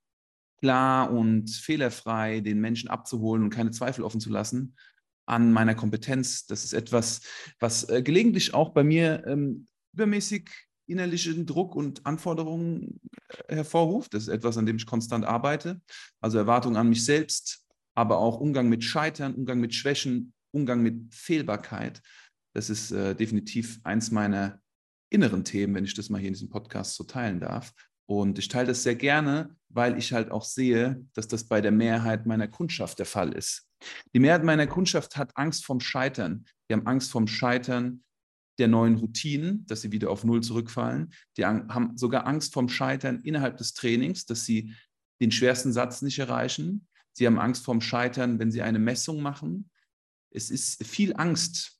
[0.61, 4.75] klar und fehlerfrei den Menschen abzuholen und keine Zweifel offen zu lassen
[5.27, 6.45] an meiner Kompetenz.
[6.45, 7.21] Das ist etwas,
[7.59, 10.49] was äh, gelegentlich auch bei mir ähm, übermäßig
[10.87, 12.99] innerlichen Druck und Anforderungen
[13.47, 14.13] äh, hervorruft.
[14.13, 15.81] Das ist etwas, an dem ich konstant arbeite.
[16.21, 21.13] Also Erwartungen an mich selbst, aber auch Umgang mit Scheitern, Umgang mit Schwächen, Umgang mit
[21.13, 22.01] Fehlbarkeit.
[22.53, 24.59] Das ist äh, definitiv eins meiner
[25.09, 27.73] inneren Themen, wenn ich das mal hier in diesem Podcast so teilen darf.
[28.07, 31.71] Und ich teile das sehr gerne, weil ich halt auch sehe, dass das bei der
[31.71, 33.67] Mehrheit meiner Kundschaft der Fall ist.
[34.13, 36.45] Die Mehrheit meiner Kundschaft hat Angst vom Scheitern.
[36.69, 38.03] Die haben Angst vom Scheitern
[38.57, 41.13] der neuen Routinen, dass sie wieder auf Null zurückfallen.
[41.37, 44.73] Die haben sogar Angst vom Scheitern innerhalb des Trainings, dass sie
[45.21, 46.87] den schwersten Satz nicht erreichen.
[47.13, 49.69] Sie haben Angst vom Scheitern, wenn sie eine Messung machen.
[50.31, 51.79] Es ist viel Angst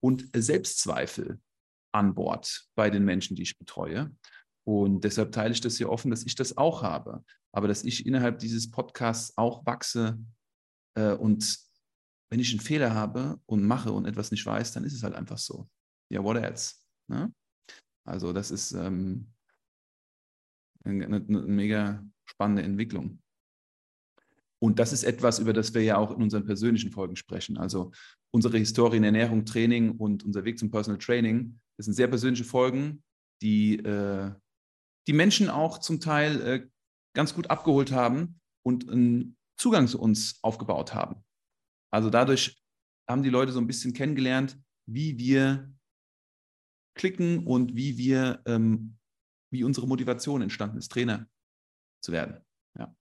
[0.00, 1.40] und Selbstzweifel
[1.92, 4.14] an Bord bei den Menschen, die ich betreue.
[4.64, 8.04] Und deshalb teile ich das hier offen, dass ich das auch habe, aber dass ich
[8.04, 10.18] innerhalb dieses Podcasts auch wachse.
[10.94, 11.58] Äh, und
[12.30, 15.14] wenn ich einen Fehler habe und mache und etwas nicht weiß, dann ist es halt
[15.14, 15.68] einfach so.
[16.10, 16.74] Ja, what else?
[17.08, 17.32] Ne?
[18.04, 19.32] Also das ist ähm,
[20.84, 23.22] eine, eine, mega spannende Entwicklung.
[24.60, 27.58] Und das ist etwas, über das wir ja auch in unseren persönlichen Folgen sprechen.
[27.58, 27.92] Also
[28.30, 32.44] unsere Historie in Ernährung, Training und unser Weg zum Personal Training, das sind sehr persönliche
[32.44, 33.04] Folgen,
[33.40, 34.32] die äh,
[35.06, 36.68] die Menschen auch zum Teil äh,
[37.14, 41.24] ganz gut abgeholt haben und einen Zugang zu uns aufgebaut haben.
[41.90, 42.60] Also dadurch
[43.08, 45.72] haben die Leute so ein bisschen kennengelernt, wie wir
[46.98, 48.98] klicken und wie wir, ähm,
[49.50, 51.26] wie unsere Motivation entstanden ist, Trainer
[52.02, 52.44] zu werden.
[52.78, 52.94] Ja.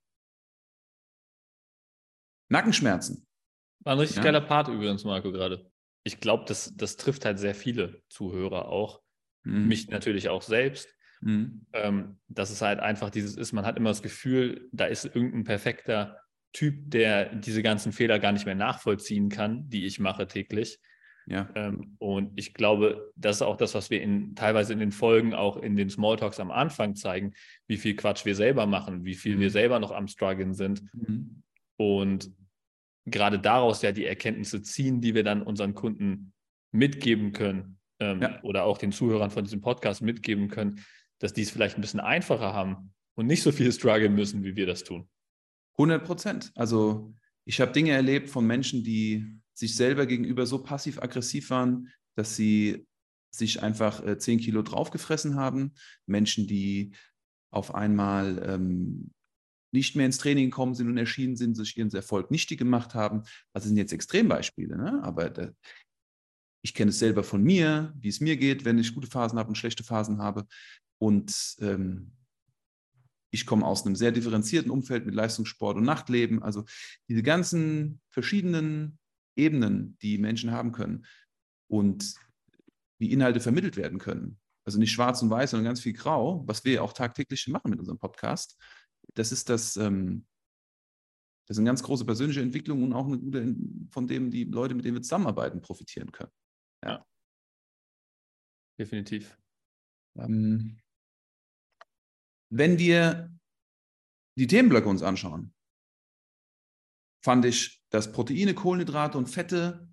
[2.49, 3.27] Nackenschmerzen.
[3.81, 4.23] War ein richtig ja.
[4.23, 5.69] geiler Part übrigens, Marco, gerade.
[6.03, 9.01] Ich glaube, das, das trifft halt sehr viele Zuhörer auch.
[9.43, 9.67] Mhm.
[9.67, 10.87] Mich natürlich auch selbst.
[11.21, 11.65] Mhm.
[11.73, 15.43] Ähm, dass es halt einfach dieses ist, man hat immer das Gefühl, da ist irgendein
[15.43, 16.19] perfekter
[16.53, 20.79] Typ, der diese ganzen Fehler gar nicht mehr nachvollziehen kann, die ich mache täglich.
[21.29, 21.49] Ja.
[21.55, 25.33] Ähm, und ich glaube, das ist auch das, was wir in, teilweise in den Folgen,
[25.33, 27.33] auch in den Smalltalks am Anfang zeigen,
[27.67, 29.41] wie viel Quatsch wir selber machen, wie viel mhm.
[29.41, 30.83] wir selber noch am Struggeln sind.
[30.93, 31.43] Mhm.
[31.75, 32.31] Und
[33.05, 36.33] gerade daraus ja die Erkenntnisse ziehen, die wir dann unseren Kunden
[36.71, 38.41] mitgeben können ähm, ja.
[38.43, 40.85] oder auch den Zuhörern von diesem Podcast mitgeben können,
[41.19, 44.55] dass die es vielleicht ein bisschen einfacher haben und nicht so viel strugglen müssen, wie
[44.55, 45.09] wir das tun.
[45.73, 46.51] 100 Prozent.
[46.55, 47.13] Also
[47.43, 52.85] ich habe Dinge erlebt von Menschen, die sich selber gegenüber so passiv-aggressiv waren, dass sie
[53.31, 55.73] sich einfach äh, 10 Kilo draufgefressen haben.
[56.05, 56.91] Menschen, die
[57.51, 59.11] auf einmal ähm,
[59.71, 63.23] nicht mehr ins Training gekommen sind und erschienen sind, sich ihren Erfolg nichtig gemacht haben.
[63.53, 65.03] Also sind jetzt Extrembeispiele, ne?
[65.03, 65.51] aber da,
[66.63, 69.49] ich kenne es selber von mir, wie es mir geht, wenn ich gute Phasen habe
[69.49, 70.45] und schlechte Phasen habe.
[70.99, 72.11] Und ähm,
[73.31, 76.43] ich komme aus einem sehr differenzierten Umfeld mit Leistungssport und Nachtleben.
[76.43, 76.65] Also
[77.09, 78.99] diese ganzen verschiedenen
[79.37, 81.05] Ebenen, die Menschen haben können
[81.69, 82.15] und
[82.99, 84.39] wie Inhalte vermittelt werden können.
[84.65, 87.79] Also nicht schwarz und weiß, sondern ganz viel grau, was wir auch tagtäglich machen mit
[87.79, 88.59] unserem Podcast.
[89.13, 90.25] Das ist das, ähm,
[91.47, 93.55] das eine ganz große persönliche Entwicklung und auch eine gute,
[93.91, 96.31] von dem die Leute, mit denen wir zusammenarbeiten, profitieren können.
[96.83, 97.05] Ja.
[98.77, 99.37] Definitiv.
[100.17, 100.79] Ähm,
[102.49, 103.31] wenn wir
[104.37, 105.53] die Themenblöcke uns anschauen,
[107.23, 109.87] fand ich, dass Proteine, Kohlenhydrate und Fette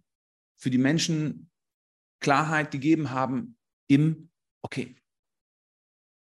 [0.60, 1.50] für die Menschen
[2.20, 3.56] Klarheit gegeben haben
[3.88, 4.30] im,
[4.62, 4.96] okay,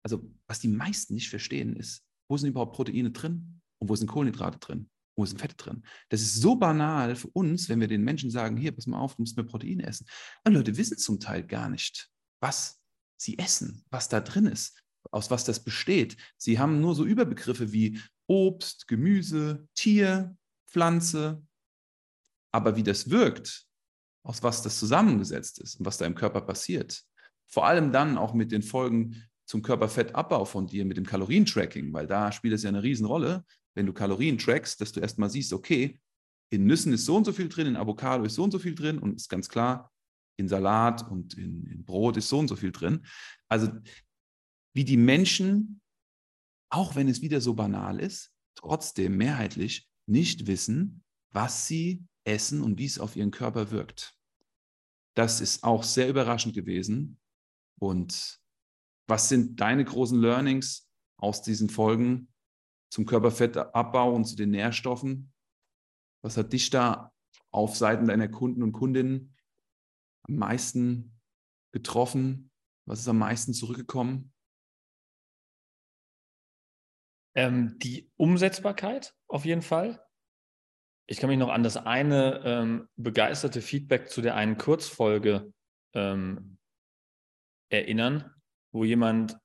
[0.03, 4.07] also was die meisten nicht verstehen ist, wo sind überhaupt Proteine drin und wo sind
[4.07, 5.83] Kohlenhydrate drin, wo sind Fette drin.
[6.09, 9.15] Das ist so banal für uns, wenn wir den Menschen sagen, hier, pass mal auf,
[9.15, 10.07] du musst mehr Proteine essen.
[10.45, 12.81] Und Leute wissen zum Teil gar nicht, was
[13.17, 16.17] sie essen, was da drin ist aus was das besteht.
[16.37, 20.37] Sie haben nur so Überbegriffe wie Obst, Gemüse, Tier,
[20.69, 21.45] Pflanze.
[22.51, 23.65] Aber wie das wirkt,
[24.23, 27.03] aus was das zusammengesetzt ist und was da im Körper passiert,
[27.47, 32.07] vor allem dann auch mit den Folgen zum Körperfettabbau von dir, mit dem Kalorientracking, weil
[32.07, 33.43] da spielt es ja eine Riesenrolle,
[33.75, 35.99] wenn du Kalorien trackst, dass du erstmal siehst, okay,
[36.51, 38.75] in Nüssen ist so und so viel drin, in Avocado ist so und so viel
[38.75, 39.91] drin und ist ganz klar,
[40.37, 43.05] in Salat und in, in Brot ist so und so viel drin.
[43.47, 43.69] Also
[44.73, 45.81] wie die Menschen,
[46.69, 52.77] auch wenn es wieder so banal ist, trotzdem mehrheitlich nicht wissen, was sie essen und
[52.77, 54.17] wie es auf ihren Körper wirkt.
[55.15, 57.19] Das ist auch sehr überraschend gewesen.
[57.79, 58.39] Und
[59.07, 62.31] was sind deine großen Learnings aus diesen Folgen
[62.89, 65.33] zum Körperfettabbau und zu den Nährstoffen?
[66.23, 67.11] Was hat dich da
[67.51, 69.35] auf Seiten deiner Kunden und Kundinnen
[70.23, 71.19] am meisten
[71.73, 72.51] getroffen?
[72.85, 74.33] Was ist am meisten zurückgekommen?
[77.35, 80.05] Ähm, die Umsetzbarkeit auf jeden Fall.
[81.07, 85.51] Ich kann mich noch an das eine ähm, begeisterte Feedback zu der einen Kurzfolge
[85.93, 86.57] ähm,
[87.69, 88.33] erinnern,
[88.71, 89.37] wo jemand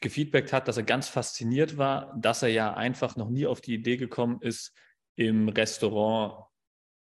[0.00, 3.74] gefeedbackt hat, dass er ganz fasziniert war, dass er ja einfach noch nie auf die
[3.74, 4.72] Idee gekommen ist,
[5.16, 6.44] im Restaurant,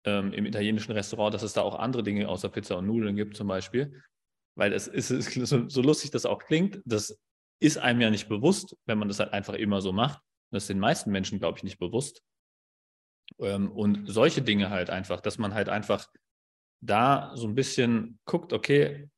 [0.04, 3.37] ähm, im italienischen Restaurant, dass es da auch andere Dinge außer Pizza und Nudeln gibt
[3.37, 4.02] zum Beispiel.
[4.56, 7.18] Weil es ist, so, so lustig das auch klingt, das
[7.61, 10.20] ist einem ja nicht bewusst, wenn man das halt einfach immer so macht.
[10.50, 12.22] Das ist den meisten Menschen, glaube ich, nicht bewusst.
[13.40, 16.09] Ähm, und solche Dinge halt einfach, dass man halt einfach
[16.81, 19.09] da so ein bisschen guckt, okay,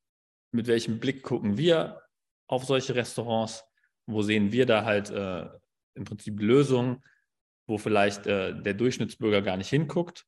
[0.53, 2.03] mit welchem Blick gucken wir
[2.47, 3.65] auf solche Restaurants?
[4.07, 5.49] Wo sehen wir da halt äh,
[5.95, 7.03] im Prinzip Lösungen,
[7.67, 10.27] wo vielleicht äh, der Durchschnittsbürger gar nicht hinguckt?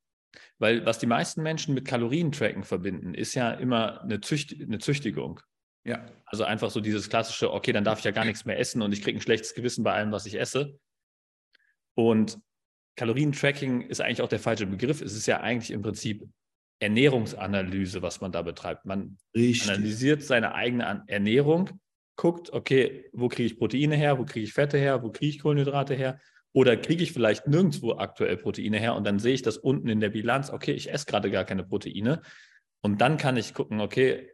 [0.59, 5.41] Weil was die meisten Menschen mit Kalorientracken verbinden, ist ja immer eine, Zücht eine Züchtigung.
[5.85, 6.05] Ja.
[6.25, 8.93] Also einfach so dieses klassische, okay, dann darf ich ja gar nichts mehr essen und
[8.93, 10.79] ich kriege ein schlechtes Gewissen bei allem, was ich esse.
[11.95, 12.39] Und
[12.97, 15.01] Kalorientracking ist eigentlich auch der falsche Begriff.
[15.01, 16.27] Es ist ja eigentlich im Prinzip
[16.81, 18.85] Ernährungsanalyse, was man da betreibt.
[18.85, 19.71] Man Richtig.
[19.71, 21.71] analysiert seine eigene Ernährung,
[22.17, 25.41] guckt, okay, wo kriege ich Proteine her, wo kriege ich Fette her, wo kriege ich
[25.41, 26.19] Kohlenhydrate her
[26.53, 30.01] oder kriege ich vielleicht nirgendwo aktuell Proteine her und dann sehe ich das unten in
[30.01, 32.23] der Bilanz, okay, ich esse gerade gar keine Proteine.
[32.83, 34.33] Und dann kann ich gucken, okay,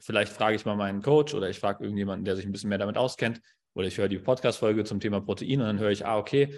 [0.00, 2.78] vielleicht frage ich mal meinen Coach oder ich frage irgendjemanden, der sich ein bisschen mehr
[2.78, 3.40] damit auskennt,
[3.74, 6.54] oder ich höre die Podcast-Folge zum Thema Protein und dann höre ich, ah, okay,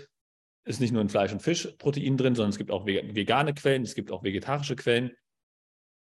[0.64, 3.82] ist nicht nur in Fleisch und Fisch Protein drin, sondern es gibt auch vegane Quellen,
[3.82, 5.12] es gibt auch vegetarische Quellen.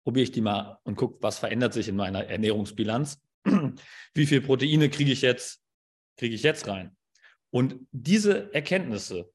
[0.03, 3.21] Probiere ich die mal und gucke, was verändert sich in meiner Ernährungsbilanz.
[4.13, 5.61] Wie viel Proteine kriege ich jetzt,
[6.17, 6.95] kriege ich jetzt rein?
[7.49, 9.29] Und diese Erkenntnisse,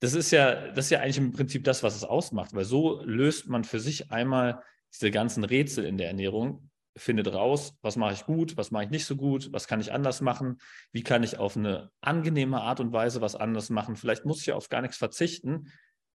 [0.00, 3.02] das ist ja, das ist ja eigentlich im Prinzip das, was es ausmacht, weil so
[3.04, 8.14] löst man für sich einmal diese ganzen Rätsel in der Ernährung, findet raus, was mache
[8.14, 10.58] ich gut, was mache ich nicht so gut, was kann ich anders machen,
[10.92, 13.96] wie kann ich auf eine angenehme Art und Weise was anders machen.
[13.96, 15.72] Vielleicht muss ich ja auf gar nichts verzichten,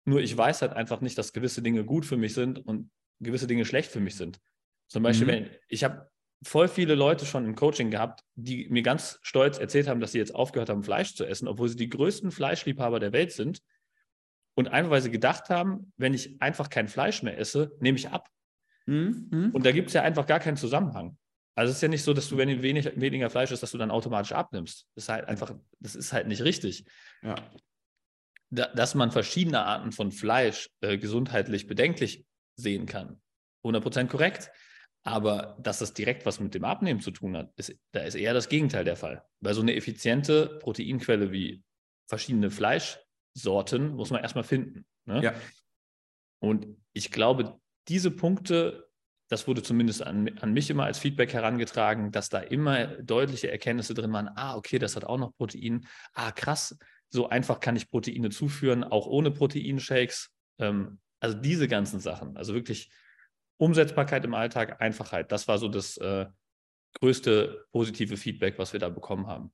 [0.05, 3.47] nur ich weiß halt einfach nicht, dass gewisse Dinge gut für mich sind und gewisse
[3.47, 4.39] Dinge schlecht für mich sind.
[4.87, 5.31] Zum Beispiel, mhm.
[5.31, 6.09] wenn ich habe
[6.43, 10.19] voll viele Leute schon im Coaching gehabt, die mir ganz stolz erzählt haben, dass sie
[10.19, 13.61] jetzt aufgehört haben, Fleisch zu essen, obwohl sie die größten Fleischliebhaber der Welt sind
[14.55, 18.09] und einfach weil sie gedacht haben, wenn ich einfach kein Fleisch mehr esse, nehme ich
[18.09, 18.29] ab.
[18.85, 19.51] Mhm.
[19.53, 21.17] Und da gibt es ja einfach gar keinen Zusammenhang.
[21.55, 23.71] Also es ist ja nicht so, dass du, wenn du wenig, weniger Fleisch isst, dass
[23.71, 24.87] du dann automatisch abnimmst.
[24.95, 26.85] Das ist halt einfach, das ist halt nicht richtig.
[27.21, 27.35] Ja.
[28.49, 32.25] Da, dass man verschiedene Arten von Fleisch äh, gesundheitlich bedenklich
[32.57, 33.21] sehen kann.
[33.63, 34.51] 100% korrekt.
[35.03, 38.33] Aber dass das direkt was mit dem Abnehmen zu tun hat, ist, da ist eher
[38.33, 39.23] das Gegenteil der Fall.
[39.39, 41.63] Weil so eine effiziente Proteinquelle wie
[42.07, 44.85] verschiedene Fleischsorten muss man erstmal finden.
[45.05, 45.23] Ne?
[45.23, 45.33] Ja.
[46.39, 48.85] Und ich glaube, diese Punkte
[49.27, 53.93] das wurde zumindest an, an mich immer als Feedback herangetragen, dass da immer deutliche Erkenntnisse
[53.93, 54.29] drin waren.
[54.35, 55.87] Ah, okay, das hat auch noch Protein.
[56.13, 56.77] Ah, krass,
[57.09, 60.31] so einfach kann ich Proteine zuführen, auch ohne Proteinshakes.
[60.59, 62.91] Ähm, also diese ganzen Sachen, also wirklich
[63.57, 66.27] Umsetzbarkeit im Alltag, Einfachheit, das war so das äh,
[66.99, 69.51] größte positive Feedback, was wir da bekommen haben.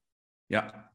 [0.49, 0.91] Ja.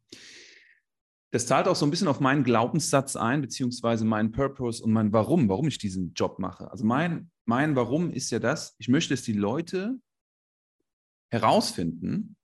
[1.37, 5.12] Das zahlt auch so ein bisschen auf meinen Glaubenssatz ein, beziehungsweise meinen Purpose und mein
[5.12, 6.70] Warum, warum ich diesen Job mache.
[6.70, 10.01] Also mein, mein Warum ist ja das, ich möchte, dass die Leute
[11.31, 12.38] herausfinden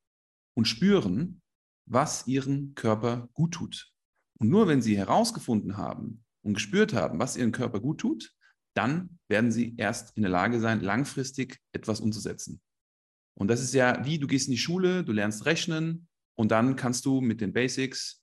[0.52, 1.40] und spüren,
[1.86, 3.94] was ihren Körper gut tut.
[4.38, 8.34] Und nur wenn sie herausgefunden haben und gespürt haben, was ihren Körper gut tut,
[8.74, 12.60] dann werden sie erst in der Lage sein, langfristig etwas umzusetzen.
[13.38, 16.76] Und das ist ja wie, du gehst in die Schule, du lernst rechnen und dann
[16.76, 18.21] kannst du mit den Basics,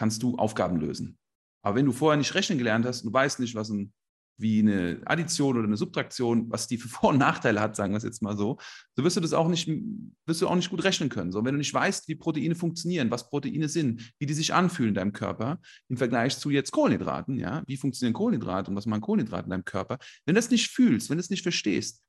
[0.00, 1.18] kannst du Aufgaben lösen.
[1.62, 3.92] Aber wenn du vorher nicht rechnen gelernt hast, du weißt nicht, was ein
[4.38, 7.98] wie eine Addition oder eine Subtraktion, was die für Vor- und Nachteile hat, sagen wir
[7.98, 8.56] es jetzt mal so,
[8.96, 11.30] so wirst du das auch nicht, wirst du auch nicht gut rechnen können.
[11.30, 14.88] So, wenn du nicht weißt, wie Proteine funktionieren, was Proteine sind, wie die sich anfühlen
[14.88, 15.60] in deinem Körper
[15.90, 19.66] im Vergleich zu jetzt Kohlenhydraten, ja, wie funktionieren Kohlenhydrate und was machen Kohlenhydrate in deinem
[19.66, 22.02] Körper, wenn du das nicht fühlst, wenn du es nicht verstehst,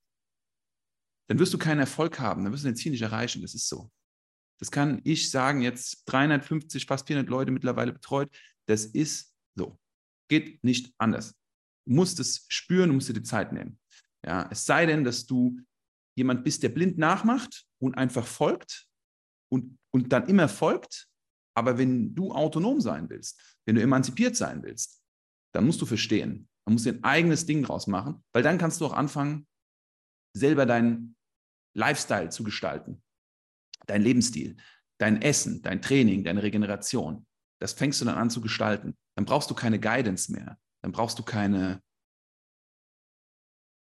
[1.28, 3.42] dann wirst du keinen Erfolg haben, dann wirst du dein Ziel nicht erreichen.
[3.42, 3.92] Das ist so.
[4.62, 8.30] Das kann ich sagen, jetzt 350, fast 400 Leute mittlerweile betreut.
[8.68, 9.80] Das ist so.
[10.30, 11.36] Geht nicht anders.
[11.86, 13.80] Du musst es spüren, du musst dir die Zeit nehmen.
[14.24, 15.60] Ja, es sei denn, dass du
[16.16, 18.88] jemand bist, der blind nachmacht und einfach folgt
[19.52, 21.08] und, und dann immer folgt.
[21.58, 25.02] Aber wenn du autonom sein willst, wenn du emanzipiert sein willst,
[25.54, 26.48] dann musst du verstehen.
[26.66, 29.48] Man muss ein eigenes Ding draus machen, weil dann kannst du auch anfangen,
[30.38, 31.16] selber deinen
[31.76, 33.02] Lifestyle zu gestalten,
[33.92, 34.58] dein Lebensstil,
[34.98, 37.26] dein Essen, dein Training, deine Regeneration.
[37.60, 38.98] Das fängst du dann an zu gestalten.
[39.16, 41.82] Dann brauchst du keine Guidance mehr dann brauchst du keine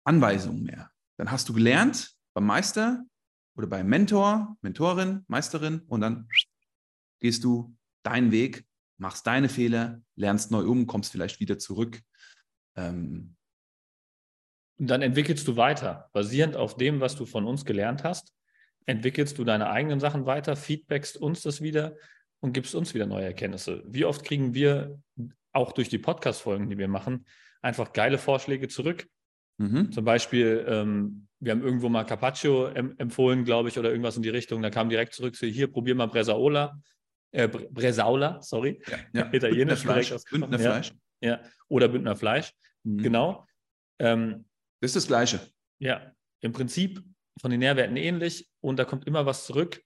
[0.04, 0.90] Anweisungen mehr.
[1.18, 3.04] Dann hast du gelernt beim Meister
[3.56, 6.28] oder beim Mentor, Mentorin, Meisterin und dann
[7.20, 8.66] gehst du deinen Weg,
[8.98, 12.00] machst deine Fehler, lernst neu um, kommst vielleicht wieder zurück.
[12.76, 13.36] Ähm
[14.78, 18.32] und dann entwickelst du weiter, basierend auf dem, was du von uns gelernt hast,
[18.86, 21.96] entwickelst du deine eigenen Sachen weiter, feedbackst uns das wieder
[22.40, 23.82] und gibst uns wieder neue Erkenntnisse.
[23.86, 24.98] Wie oft kriegen wir
[25.52, 27.26] auch durch die Podcast-Folgen, die wir machen,
[27.60, 29.06] einfach geile Vorschläge zurück.
[29.58, 29.92] Mhm.
[29.92, 34.22] Zum Beispiel, ähm, wir haben irgendwo mal Carpaccio em empfohlen, glaube ich, oder irgendwas in
[34.22, 34.62] die Richtung.
[34.62, 36.80] Da kam direkt zurück zu hier, probier mal Bresaola.
[37.30, 38.80] Äh, Bresaula, sorry.
[38.86, 39.28] Ja, ja.
[39.32, 39.80] Italienisch.
[39.80, 40.12] Fleisch.
[40.30, 40.92] Bündner Fleisch.
[41.20, 42.52] Ja, oder Bündner Fleisch.
[42.82, 42.98] Mhm.
[42.98, 43.46] Genau.
[43.98, 44.44] Ähm,
[44.80, 45.40] das ist das Gleiche.
[45.78, 47.02] Ja, im Prinzip
[47.40, 49.82] von den Nährwerten ähnlich und da kommt immer was zurück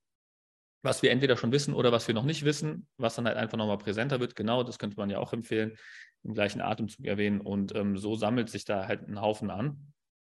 [0.87, 3.59] was wir entweder schon wissen oder was wir noch nicht wissen, was dann halt einfach
[3.59, 4.37] nochmal präsenter wird.
[4.37, 5.77] Genau, das könnte man ja auch empfehlen,
[6.23, 7.41] im gleichen Atemzug erwähnen.
[7.41, 9.93] Und ähm, so sammelt sich da halt ein Haufen an,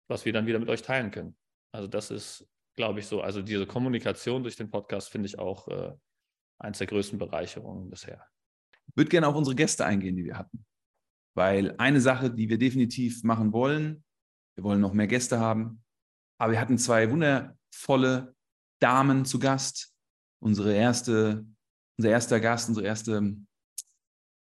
[0.10, 1.38] was wir dann wieder mit euch teilen können.
[1.71, 3.21] Also das ist, glaube ich, so.
[3.21, 5.93] Also diese Kommunikation durch den Podcast finde ich auch äh,
[6.60, 8.25] eins der größten Bereicherungen bisher.
[8.88, 10.65] Ich würde gerne auf unsere Gäste eingehen, die wir hatten.
[11.36, 14.04] Weil eine Sache, die wir definitiv machen wollen,
[14.58, 15.84] wir wollen noch mehr Gäste haben,
[16.39, 17.12] aber wir hatten zwei
[17.69, 18.36] wundervolle
[18.79, 19.93] Damen zu Gast,
[20.41, 21.45] unsere erste,
[21.97, 23.36] unser erster Gast, unsere erste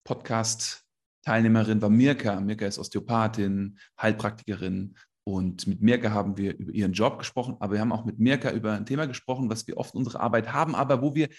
[0.05, 2.39] Podcast-Teilnehmerin war Mirka.
[2.39, 4.97] Mirka ist Osteopathin, Heilpraktikerin.
[5.25, 8.51] Und mit Mirka haben wir über ihren Job gesprochen, aber wir haben auch mit Mirka
[8.51, 11.29] über ein Thema gesprochen, was wir oft in unserer Arbeit haben, aber wo wir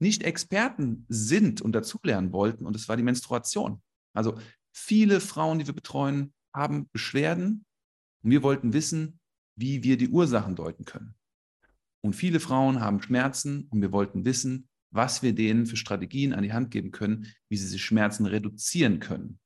[0.00, 2.64] nicht Experten sind und dazulernen wollten.
[2.64, 3.82] Und das war die Menstruation.
[4.14, 4.38] Also
[4.72, 7.66] viele Frauen, die wir betreuen, haben Beschwerden.
[8.22, 9.20] Und wir wollten wissen,
[9.56, 11.17] wie wir die Ursachen deuten können.
[12.00, 16.42] Und viele Frauen haben Schmerzen und wir wollten wissen, was wir denen für Strategien an
[16.42, 19.38] die Hand geben können, wie sie sich Schmerzen reduzieren können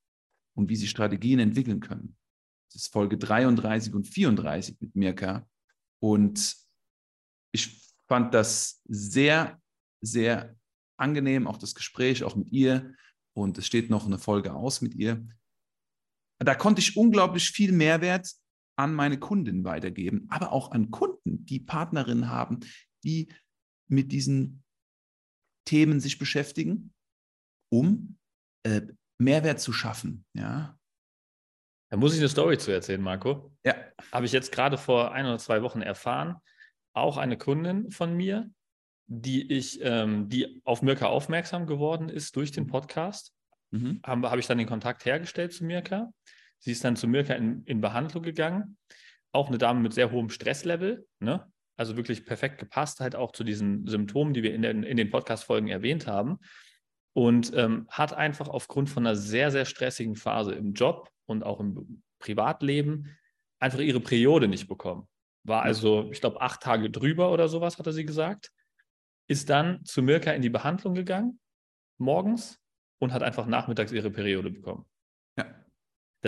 [0.55, 2.17] und wie sie Strategien entwickeln können.
[2.73, 5.47] Das ist Folge 33 und 34 mit Mirka.
[6.01, 6.57] Und
[7.53, 9.61] ich fand das sehr,
[10.01, 10.57] sehr
[10.97, 12.95] angenehm, auch das Gespräch, auch mit ihr.
[13.35, 15.27] Und es steht noch eine Folge aus mit ihr.
[16.39, 18.31] Da konnte ich unglaublich viel Mehrwert
[18.77, 22.61] an meine Kunden weitergeben, aber auch an Kunden, die Partnerinnen haben,
[23.05, 23.33] die
[23.89, 24.63] mit diesen
[25.67, 26.93] Themen sich beschäftigen,
[27.71, 28.19] um
[28.65, 28.83] äh,
[29.19, 30.25] Mehrwert zu schaffen.
[30.35, 30.79] Ja.
[31.91, 33.55] Da muss ich eine Story zu erzählen, Marco.
[33.65, 33.75] Ja.
[34.11, 36.37] Habe ich jetzt gerade vor ein oder zwei Wochen erfahren.
[36.95, 38.51] Auch eine Kundin von mir,
[39.07, 42.69] die ich, ähm, die auf Mirka aufmerksam geworden ist durch den mhm.
[42.69, 43.35] Podcast.
[43.71, 44.01] Mhm.
[44.05, 46.13] Habe hab ich dann den Kontakt hergestellt zu Mirka.
[46.63, 48.77] Sie ist dann zu Mirka in, in Behandlung gegangen.
[49.33, 51.51] Auch eine Dame mit sehr hohem Stresslevel, ne?
[51.77, 55.11] also wirklich perfekt gepasst, halt auch zu diesen Symptomen, die wir in den, in den
[55.11, 56.39] Podcast-Folgen erwähnt haben.
[57.15, 61.59] Und ähm, hat einfach aufgrund von einer sehr, sehr stressigen Phase im Job und auch
[61.59, 63.19] im Privatleben
[63.59, 65.09] einfach ihre Periode nicht bekommen.
[65.43, 68.53] war also, ich glaube, acht Tage drüber oder sowas, hatte sie gesagt,
[69.27, 71.41] ist dann zu Mirka in die Behandlung gegangen,
[71.99, 72.61] morgens,
[73.01, 74.87] und hat einfach nachmittags ihre Periode bekommen.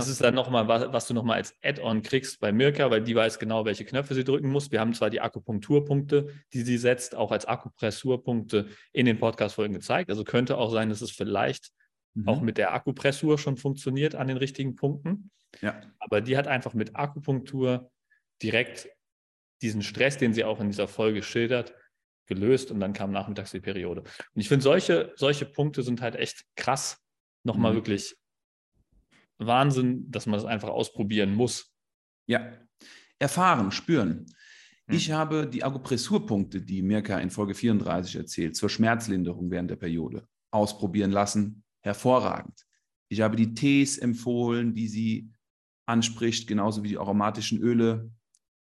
[0.05, 3.15] Das ist dann nochmal, was, was du nochmal als Add-on kriegst bei Mirka, weil die
[3.15, 4.71] weiß genau, welche Knöpfe sie drücken muss.
[4.71, 10.11] Wir haben zwar die Akupunkturpunkte, die sie setzt, auch als Akupressurpunkte in den Podcast-Folgen gezeigt.
[10.11, 11.71] Also könnte auch sein, dass es vielleicht
[12.13, 12.29] mhm.
[12.29, 15.31] auch mit der Akupressur schon funktioniert an den richtigen Punkten.
[15.63, 15.81] Ja.
[16.01, 17.91] Aber die hat einfach mit Akupunktur
[18.43, 18.91] direkt
[19.63, 21.73] diesen Stress, den sie auch in dieser Folge schildert,
[22.27, 24.03] gelöst und dann kam nachmittags die Periode.
[24.03, 27.03] Und ich finde, solche, solche Punkte sind halt echt krass,
[27.43, 27.77] nochmal mhm.
[27.77, 28.17] wirklich
[29.39, 31.75] Wahnsinn, dass man das einfach ausprobieren muss.
[32.27, 32.53] Ja,
[33.19, 34.27] erfahren, spüren.
[34.87, 34.95] Mhm.
[34.95, 40.27] Ich habe die Akupressurpunkte, die Mirka in Folge 34 erzählt, zur Schmerzlinderung während der Periode
[40.51, 41.65] ausprobieren lassen.
[41.83, 42.65] Hervorragend.
[43.09, 45.31] Ich habe die Tees empfohlen, die sie
[45.87, 48.11] anspricht, genauso wie die aromatischen Öle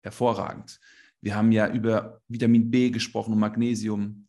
[0.03, 0.79] hervorragend.
[1.21, 4.29] Wir haben ja über Vitamin B gesprochen und Magnesium.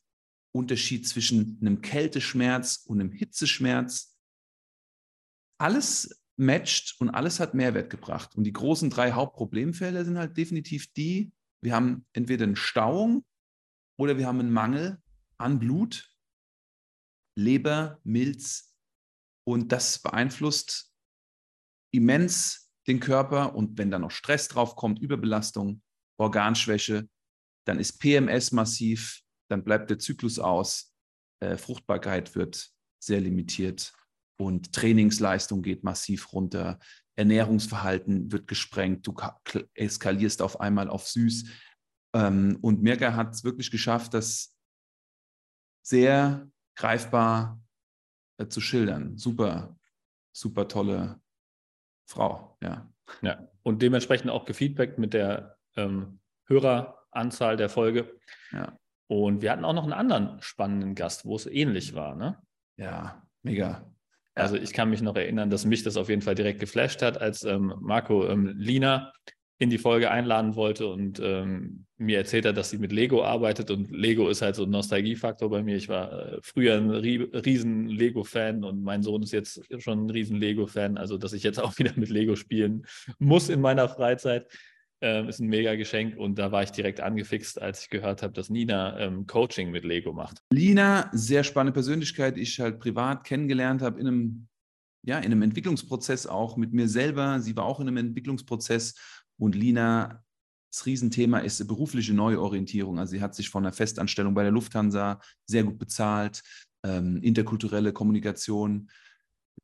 [0.52, 4.18] Unterschied zwischen einem Kälteschmerz und einem Hitzeschmerz.
[5.60, 8.36] Alles matcht und alles hat Mehrwert gebracht.
[8.36, 11.32] Und die großen drei Hauptproblemfelder sind halt definitiv die,
[11.62, 13.26] wir haben entweder eine Stauung
[13.98, 15.02] oder wir haben einen Mangel
[15.38, 16.10] an Blut,
[17.38, 18.76] Leber, Milz.
[19.46, 20.94] Und das beeinflusst
[21.92, 25.82] immens den Körper und wenn da noch Stress drauf kommt, Überbelastung,
[26.18, 27.10] Organschwäche,
[27.68, 30.94] dann ist PMS massiv, dann bleibt der Zyklus aus,
[31.42, 32.72] äh, Fruchtbarkeit wird
[33.04, 33.94] sehr limitiert
[34.40, 36.80] und Trainingsleistung geht massiv runter,
[37.16, 39.14] Ernährungsverhalten wird gesprengt, du
[39.74, 41.46] eskalierst auf einmal auf süß.
[42.16, 44.56] Ähm, und Mirka hat es wirklich geschafft, das
[45.86, 47.62] sehr greifbar
[48.38, 49.18] äh, zu schildern.
[49.18, 49.78] Super,
[50.32, 51.20] super tolle
[52.08, 52.90] Frau, ja.
[53.22, 58.18] Ja, und dementsprechend auch gefeedbackt mit der ähm, Höreranzahl der Folge.
[58.52, 58.78] Ja.
[59.08, 62.42] Und wir hatten auch noch einen anderen spannenden Gast, wo es ähnlich war, ne?
[62.78, 63.89] Ja, mega.
[64.40, 67.20] Also ich kann mich noch erinnern, dass mich das auf jeden Fall direkt geflasht hat,
[67.20, 69.12] als ähm, Marco ähm, Lina
[69.62, 73.70] in die Folge einladen wollte und ähm, mir erzählt hat, dass sie mit Lego arbeitet
[73.72, 75.76] und Lego ist halt so ein Nostalgiefaktor bei mir.
[75.76, 80.38] Ich war äh, früher ein riesen Lego-Fan und mein Sohn ist jetzt schon ein riesen
[80.38, 82.86] Lego-Fan, also dass ich jetzt auch wieder mit Lego spielen
[83.20, 84.48] muss in meiner Freizeit.
[85.02, 88.34] Ähm, ist ein mega Geschenk und da war ich direkt angefixt, als ich gehört habe,
[88.34, 90.39] dass Nina ähm, Coaching mit Lego macht.
[90.52, 94.47] Lina, sehr spannende Persönlichkeit, die ich halt privat kennengelernt habe in einem,
[95.06, 97.39] ja, in einem Entwicklungsprozess auch mit mir selber.
[97.39, 98.95] Sie war auch in einem Entwicklungsprozess
[99.38, 100.22] und Lina,
[100.70, 103.00] das Riesenthema ist berufliche Neuorientierung.
[103.00, 106.41] Also sie hat sich von einer Festanstellung bei der Lufthansa sehr gut bezahlt,
[106.86, 108.89] ähm, interkulturelle Kommunikation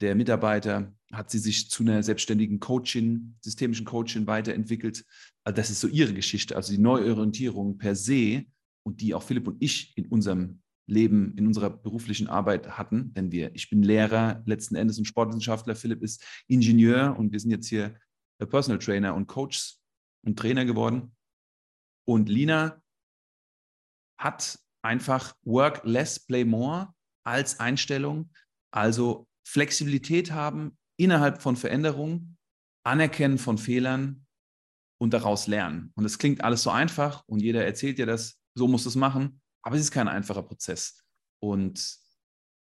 [0.02, 5.06] der Mitarbeiter, hat sie sich zu einer selbstständigen Coachin, systemischen Coachin weiterentwickelt.
[5.44, 8.46] Also das ist so ihre Geschichte, also die Neuorientierung per se
[8.84, 13.14] und die auch Philipp und ich in unserem Leben, in unserer beruflichen Arbeit hatten.
[13.14, 17.52] Denn wir, ich bin Lehrer letzten Endes und Sportwissenschaftler, Philipp ist Ingenieur und wir sind
[17.52, 17.98] jetzt hier
[18.38, 19.78] Personal Trainer und Coach
[20.26, 21.16] und Trainer geworden.
[22.08, 22.82] Und Lina
[24.20, 26.94] hat einfach Work less, play more
[27.26, 28.30] als Einstellung.
[28.72, 32.38] Also Flexibilität haben innerhalb von Veränderungen,
[32.84, 34.26] Anerkennen von Fehlern
[35.00, 35.92] und daraus lernen.
[35.96, 39.42] Und es klingt alles so einfach und jeder erzählt dir das, so muss es machen,
[39.62, 41.04] aber es ist kein einfacher Prozess.
[41.40, 41.98] Und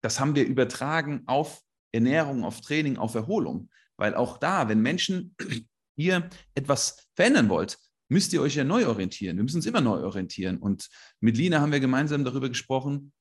[0.01, 1.61] das haben wir übertragen auf
[1.91, 3.69] Ernährung, auf Training, auf Erholung.
[3.97, 5.35] Weil auch da, wenn Menschen
[5.95, 7.77] hier etwas verändern wollt,
[8.09, 9.37] müsst ihr euch ja neu orientieren.
[9.37, 10.57] Wir müssen uns immer neu orientieren.
[10.57, 13.13] Und mit Lina haben wir gemeinsam darüber gesprochen,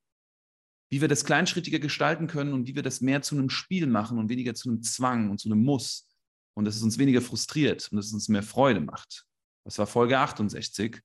[0.92, 4.18] wie wir das kleinschrittiger gestalten können und wie wir das mehr zu einem Spiel machen
[4.18, 6.06] und weniger zu einem Zwang und zu einem Muss.
[6.54, 9.24] Und dass es uns weniger frustriert und dass es uns mehr Freude macht.
[9.64, 11.00] Das war Folge 68.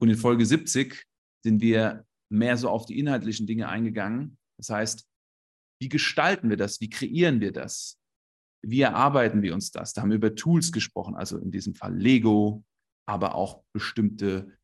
[0.00, 1.06] Und in Folge 70
[1.44, 4.38] sind wir mehr so auf die inhaltlichen Dinge eingegangen.
[4.58, 5.06] Das heißt,
[5.80, 6.80] wie gestalten wir das?
[6.80, 8.00] Wie kreieren wir das?
[8.66, 9.92] Wie erarbeiten wir uns das?
[9.92, 12.64] Da haben wir über Tools gesprochen, also in diesem Fall Lego,
[13.06, 14.58] aber auch bestimmte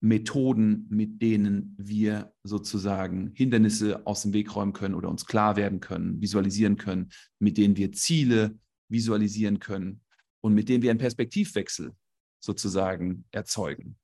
[0.00, 5.80] Methoden, mit denen wir sozusagen Hindernisse aus dem Weg räumen können oder uns klar werden
[5.80, 10.02] können, visualisieren können, mit denen wir Ziele visualisieren können
[10.42, 11.94] und mit denen wir einen Perspektivwechsel
[12.40, 13.96] sozusagen erzeugen.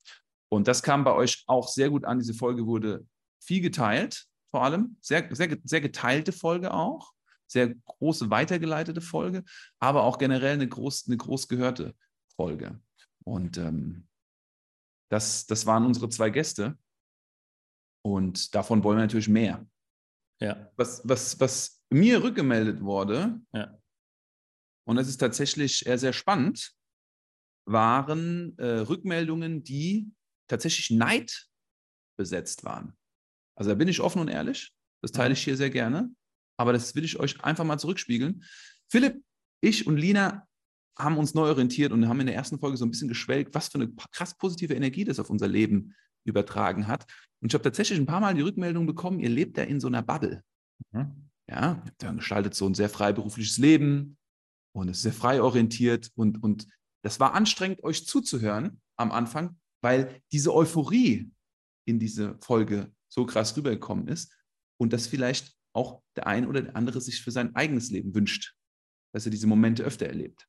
[0.48, 2.18] Und das kam bei euch auch sehr gut an.
[2.18, 3.06] Diese Folge wurde
[3.42, 7.12] viel geteilt, vor allem, sehr, sehr, sehr geteilte Folge auch,
[7.46, 9.44] sehr große weitergeleitete Folge,
[9.78, 11.94] aber auch generell eine groß, eine groß gehörte
[12.36, 12.80] Folge.
[13.24, 14.08] Und ähm,
[15.12, 16.78] das, das waren unsere zwei Gäste.
[18.04, 19.66] Und davon wollen wir natürlich mehr.
[20.40, 20.72] Ja.
[20.76, 23.78] Was, was, was mir rückgemeldet wurde, ja.
[24.88, 26.74] und das ist tatsächlich sehr, sehr spannend,
[27.66, 30.10] waren äh, Rückmeldungen, die
[30.48, 31.46] tatsächlich Neid
[32.18, 32.96] besetzt waren.
[33.56, 34.74] Also da bin ich offen und ehrlich.
[35.02, 36.10] Das teile ich hier sehr gerne.
[36.58, 38.44] Aber das will ich euch einfach mal zurückspiegeln.
[38.90, 39.22] Philipp,
[39.60, 40.48] ich und Lina
[40.98, 43.68] haben uns neu orientiert und haben in der ersten Folge so ein bisschen geschwelgt, was
[43.68, 47.06] für eine krass positive Energie das auf unser Leben übertragen hat.
[47.40, 49.88] Und ich habe tatsächlich ein paar Mal die Rückmeldung bekommen, ihr lebt ja in so
[49.88, 50.42] einer Bubble.
[50.92, 51.30] Mhm.
[51.48, 54.16] Ja, ihr gestaltet so ein sehr freiberufliches Leben
[54.74, 56.68] und es ist sehr frei orientiert und, und
[57.02, 61.30] das war anstrengend, euch zuzuhören am Anfang, weil diese Euphorie
[61.84, 64.34] in diese Folge so krass rübergekommen ist
[64.80, 68.54] und das vielleicht auch der ein oder der andere sich für sein eigenes Leben wünscht,
[69.12, 70.46] dass er diese Momente öfter erlebt.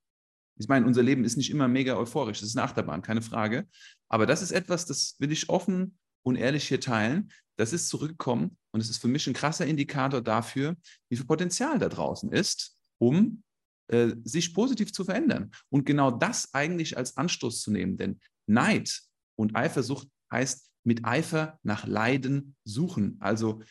[0.58, 3.68] Ich meine, unser Leben ist nicht immer mega euphorisch, das ist eine Achterbahn, keine Frage.
[4.08, 7.32] Aber das ist etwas, das will ich offen und ehrlich hier teilen.
[7.58, 10.76] Das ist zurückgekommen und es ist für mich ein krasser Indikator dafür,
[11.10, 13.43] wie viel Potenzial da draußen ist, um
[13.88, 15.51] äh, sich positiv zu verändern.
[15.70, 17.97] Und genau das eigentlich als Anstoß zu nehmen.
[17.97, 19.01] Denn Neid
[19.36, 23.18] und Eifersucht heißt mit Eifer nach Leiden suchen.
[23.20, 23.62] Also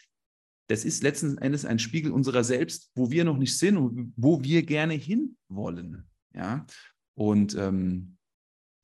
[0.68, 4.42] das ist letzten Endes ein Spiegel unserer selbst, wo wir noch nicht sind und wo
[4.42, 6.08] wir gerne hinwollen.
[6.34, 6.66] Ja?
[7.14, 8.16] Und ähm,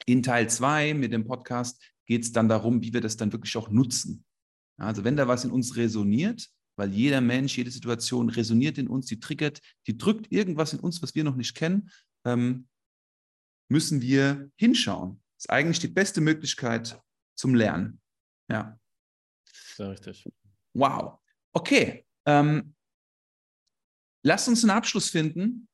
[0.07, 3.57] in Teil 2 mit dem Podcast geht es dann darum, wie wir das dann wirklich
[3.57, 4.24] auch nutzen.
[4.78, 9.07] Also wenn da was in uns resoniert, weil jeder Mensch, jede Situation resoniert in uns,
[9.07, 11.90] die triggert, die drückt irgendwas in uns, was wir noch nicht kennen,
[12.24, 12.68] ähm,
[13.68, 15.20] müssen wir hinschauen.
[15.36, 17.01] Das ist eigentlich die beste Möglichkeit
[17.36, 18.01] zum Lernen.
[18.49, 18.78] Ja.
[19.76, 20.24] Sehr richtig.
[20.74, 21.18] Wow.
[21.53, 22.07] Okay.
[22.24, 22.74] Ähm,
[24.24, 25.68] lasst uns einen Abschluss finden.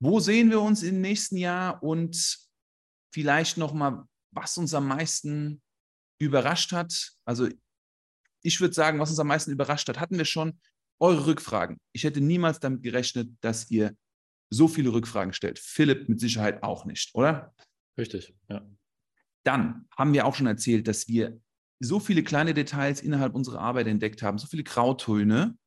[0.00, 2.38] Wo sehen wir uns im nächsten Jahr und
[3.12, 5.62] vielleicht nochmal, was uns am meisten
[6.20, 7.12] überrascht hat?
[7.24, 7.48] Also
[8.42, 10.58] ich würde sagen, was uns am meisten überrascht hat, hatten wir schon
[11.00, 11.78] eure Rückfragen.
[11.92, 13.96] Ich hätte niemals damit gerechnet, dass ihr
[14.50, 15.58] so viele Rückfragen stellt.
[15.58, 17.54] Philipp mit Sicherheit auch nicht, oder?
[17.98, 18.66] Richtig, ja.
[19.44, 21.40] Dann haben wir auch schon erzählt, dass wir
[21.80, 25.58] so viele kleine Details innerhalb unserer Arbeit entdeckt haben, so viele Grautöne,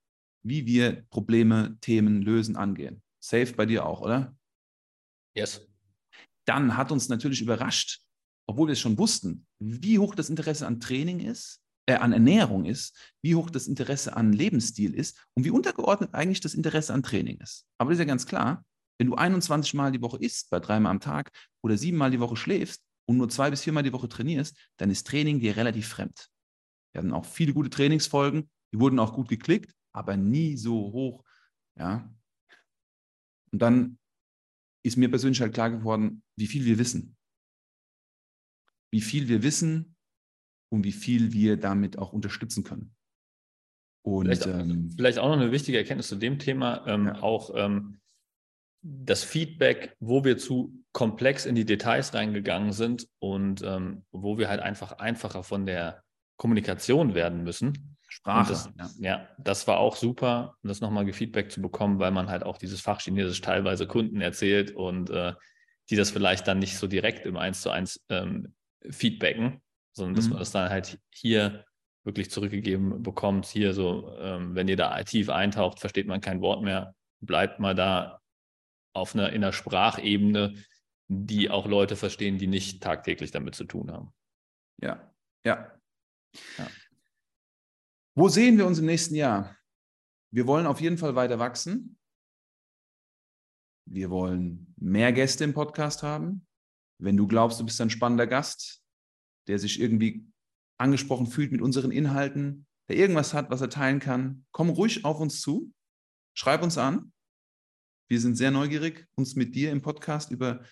[0.44, 3.04] wie wir Probleme, Themen lösen, angehen.
[3.28, 4.36] Safe bei dir auch, oder?
[5.36, 5.68] Yes.
[6.46, 8.02] Dann hat uns natürlich überrascht,
[8.48, 12.64] obwohl wir es schon wussten, wie hoch das Interesse an Training ist, äh, an Ernährung
[12.64, 17.04] ist, wie hoch das Interesse an Lebensstil ist und wie untergeordnet eigentlich das Interesse an
[17.04, 17.66] Training ist.
[17.78, 18.64] Aber das ist ja ganz klar,
[18.98, 22.38] wenn du 21 Mal die Woche isst, bei dreimal am Tag oder siebenmal die Woche
[22.38, 26.30] schläfst und nur zwei bis viermal die Woche trainierst, dann ist Training dir relativ fremd.
[26.94, 31.24] Wir hatten auch viele gute Trainingsfolgen, die wurden auch gut geklickt, aber nie so hoch.
[31.78, 32.10] Ja.
[33.52, 33.98] Und dann
[34.84, 37.16] ist mir persönlich halt klar geworden, wie viel wir wissen.
[38.92, 39.98] Wie viel wir wissen,
[40.70, 42.96] und wie viel wir damit auch unterstützen können.
[44.04, 47.22] Und, vielleicht, ähm, vielleicht auch noch eine wichtige Erkenntnis zu dem Thema, ähm, ja.
[47.22, 48.00] auch ähm,
[48.82, 54.50] das Feedback, wo wir zu komplex in die Details reingegangen sind und ähm, wo wir
[54.50, 56.04] halt einfach einfacher von der
[56.38, 57.97] Kommunikation werden müssen.
[58.18, 58.50] Sprache.
[58.50, 58.90] Das, ja.
[59.00, 59.28] ja.
[59.38, 63.02] das war auch super, das nochmal Feedback zu bekommen, weil man halt auch dieses Fach
[63.02, 65.34] Chinesisch teilweise Kunden erzählt und äh,
[65.90, 68.54] die das vielleicht dann nicht so direkt im Eins zu eins ähm,
[68.90, 69.62] feedbacken
[69.98, 70.32] sondern dass mhm.
[70.32, 71.66] man das dann halt hier
[72.06, 73.48] wirklich zurückgegeben bekommt.
[73.48, 77.76] Hier so, ähm, wenn ihr da tief eintaucht, versteht man kein Wort mehr, bleibt mal
[77.76, 78.22] da
[78.94, 80.54] auf einer, in einer Sprachebene,
[81.10, 84.14] die auch Leute verstehen, die nicht tagtäglich damit zu tun haben.
[84.82, 85.12] Ja,
[85.44, 85.72] ja.
[86.58, 86.68] ja.
[88.18, 89.56] Wo sehen wir uns im nächsten Jahr?
[90.34, 92.00] Wir wollen auf jeden Fall weiter wachsen.
[93.86, 96.48] Wir wollen mehr Gäste im Podcast haben.
[97.00, 98.84] Wenn du glaubst, du bist ein spannender Gast,
[99.48, 100.26] der sich irgendwie
[100.80, 105.20] angesprochen fühlt mit unseren Inhalten, der irgendwas hat, was er teilen kann, komm ruhig auf
[105.20, 105.72] uns zu,
[106.36, 107.14] schreib uns an.
[108.10, 110.64] Wir sind sehr neugierig, uns mit dir im Podcast über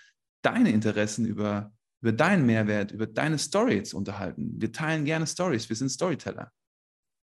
[0.41, 1.71] deine Interessen, über,
[2.01, 4.59] über deinen Mehrwert, über deine Story zu unterhalten.
[4.59, 6.51] Wir teilen gerne Stories, wir sind Storyteller.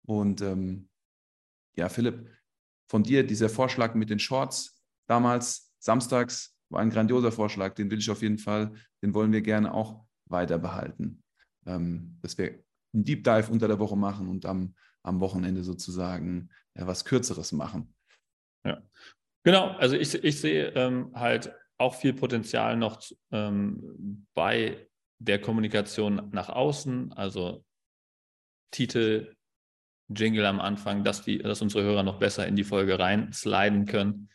[0.07, 0.89] Und ähm,
[1.75, 2.31] ja, Philipp,
[2.89, 7.99] von dir dieser Vorschlag mit den Shorts damals, samstags, war ein grandioser Vorschlag, den will
[7.99, 11.23] ich auf jeden Fall, den wollen wir gerne auch weiter behalten
[11.67, 16.49] ähm, dass wir einen Deep Dive unter der Woche machen und am, am Wochenende sozusagen
[16.75, 17.93] ja, was Kürzeres machen.
[18.65, 18.81] Ja,
[19.43, 19.71] genau.
[19.77, 23.01] Also ich, ich sehe ähm, halt auch viel Potenzial noch
[23.31, 24.89] ähm, bei
[25.19, 27.63] der Kommunikation nach außen, also
[28.71, 29.35] Titel,
[30.09, 33.85] Jingle am Anfang, dass, die, dass unsere Hörer noch besser in die Folge rein sliden
[33.85, 34.29] können,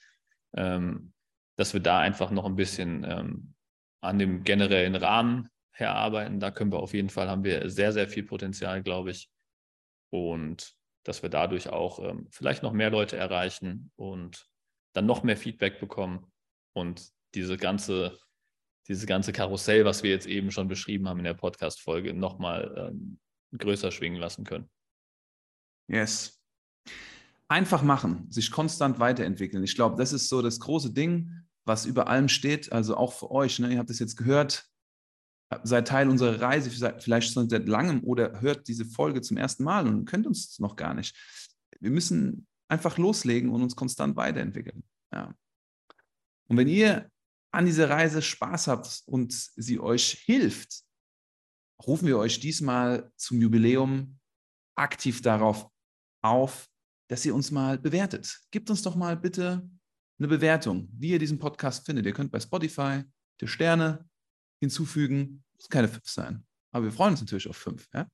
[0.54, 1.12] ähm,
[1.56, 3.54] dass wir da einfach noch ein bisschen ähm,
[4.00, 6.40] an dem generellen Rahmen herarbeiten.
[6.40, 9.30] Da können wir auf jeden Fall, haben wir sehr, sehr viel Potenzial, glaube ich.
[10.10, 14.46] Und dass wir dadurch auch ähm, vielleicht noch mehr Leute erreichen und
[14.92, 16.30] dann noch mehr Feedback bekommen
[16.74, 18.18] und diese ganze
[18.88, 23.18] dieses ganze Karussell, was wir jetzt eben schon beschrieben haben in der Podcast-Folge, nochmal ähm,
[23.56, 24.68] größer schwingen lassen können.
[25.88, 26.40] Yes.
[27.48, 29.62] Einfach machen, sich konstant weiterentwickeln.
[29.62, 31.30] Ich glaube, das ist so das große Ding,
[31.64, 33.58] was über allem steht, also auch für euch.
[33.58, 33.72] Ne?
[33.72, 34.66] Ihr habt es jetzt gehört,
[35.62, 39.86] seid Teil unserer Reise, vielleicht schon seit langem oder hört diese Folge zum ersten Mal
[39.86, 41.14] und könnt uns noch gar nicht.
[41.78, 44.82] Wir müssen einfach loslegen und uns konstant weiterentwickeln.
[45.12, 45.34] Ja.
[46.48, 47.10] Und wenn ihr
[47.52, 50.82] an dieser Reise Spaß habt und sie euch hilft,
[51.86, 54.18] rufen wir euch diesmal zum Jubiläum
[54.74, 55.68] aktiv darauf
[56.22, 56.68] auf,
[57.08, 58.40] dass ihr uns mal bewertet.
[58.50, 59.68] Gebt uns doch mal bitte
[60.18, 62.06] eine Bewertung, wie ihr diesen Podcast findet.
[62.06, 63.02] Ihr könnt bei Spotify
[63.40, 64.08] die Sterne
[64.60, 65.44] hinzufügen.
[65.54, 66.46] Muss keine fünf sein.
[66.70, 67.88] Aber wir freuen uns natürlich auf fünf.
[67.92, 68.08] Ja?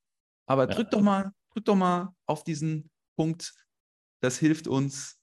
[0.47, 0.75] Aber ja.
[0.75, 3.55] drückt doch mal, drückt doch mal auf diesen Punkt.
[4.21, 5.21] Das hilft uns,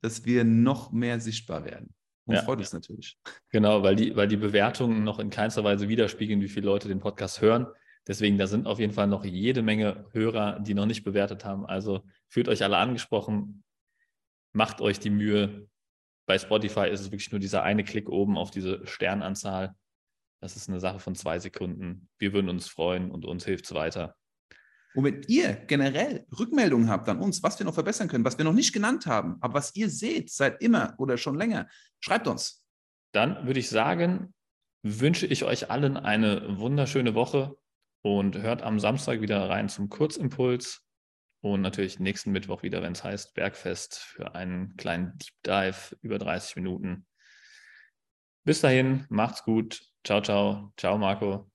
[0.00, 1.94] dass wir noch mehr sichtbar werden.
[2.24, 2.42] Und ja.
[2.42, 3.18] freut uns natürlich.
[3.50, 7.00] Genau, weil die, weil die Bewertungen noch in keinster Weise widerspiegeln, wie viele Leute den
[7.00, 7.66] Podcast hören.
[8.06, 11.66] Deswegen, da sind auf jeden Fall noch jede Menge Hörer, die noch nicht bewertet haben.
[11.66, 13.62] Also fühlt euch alle angesprochen,
[14.52, 15.68] macht euch die Mühe.
[16.26, 19.74] Bei Spotify ist es wirklich nur dieser eine Klick oben auf diese Sternanzahl.
[20.40, 22.08] Das ist eine Sache von zwei Sekunden.
[22.18, 24.16] Wir würden uns freuen und uns hilft es weiter.
[24.94, 28.44] Und wenn ihr generell Rückmeldungen habt an uns, was wir noch verbessern können, was wir
[28.44, 31.68] noch nicht genannt haben, aber was ihr seht seit immer oder schon länger,
[32.00, 32.66] schreibt uns.
[33.12, 34.34] Dann würde ich sagen,
[34.82, 37.56] wünsche ich euch allen eine wunderschöne Woche
[38.02, 40.84] und hört am Samstag wieder rein zum Kurzimpuls
[41.40, 46.18] und natürlich nächsten Mittwoch wieder, wenn es heißt Bergfest, für einen kleinen Deep Dive über
[46.18, 47.06] 30 Minuten.
[48.44, 49.80] Bis dahin, macht's gut.
[50.04, 50.72] Ciao, ciao.
[50.76, 51.50] Ciao, Marco.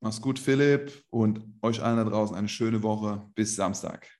[0.00, 3.28] Mach's gut, Philipp, und euch allen da draußen eine schöne Woche.
[3.34, 4.18] Bis Samstag.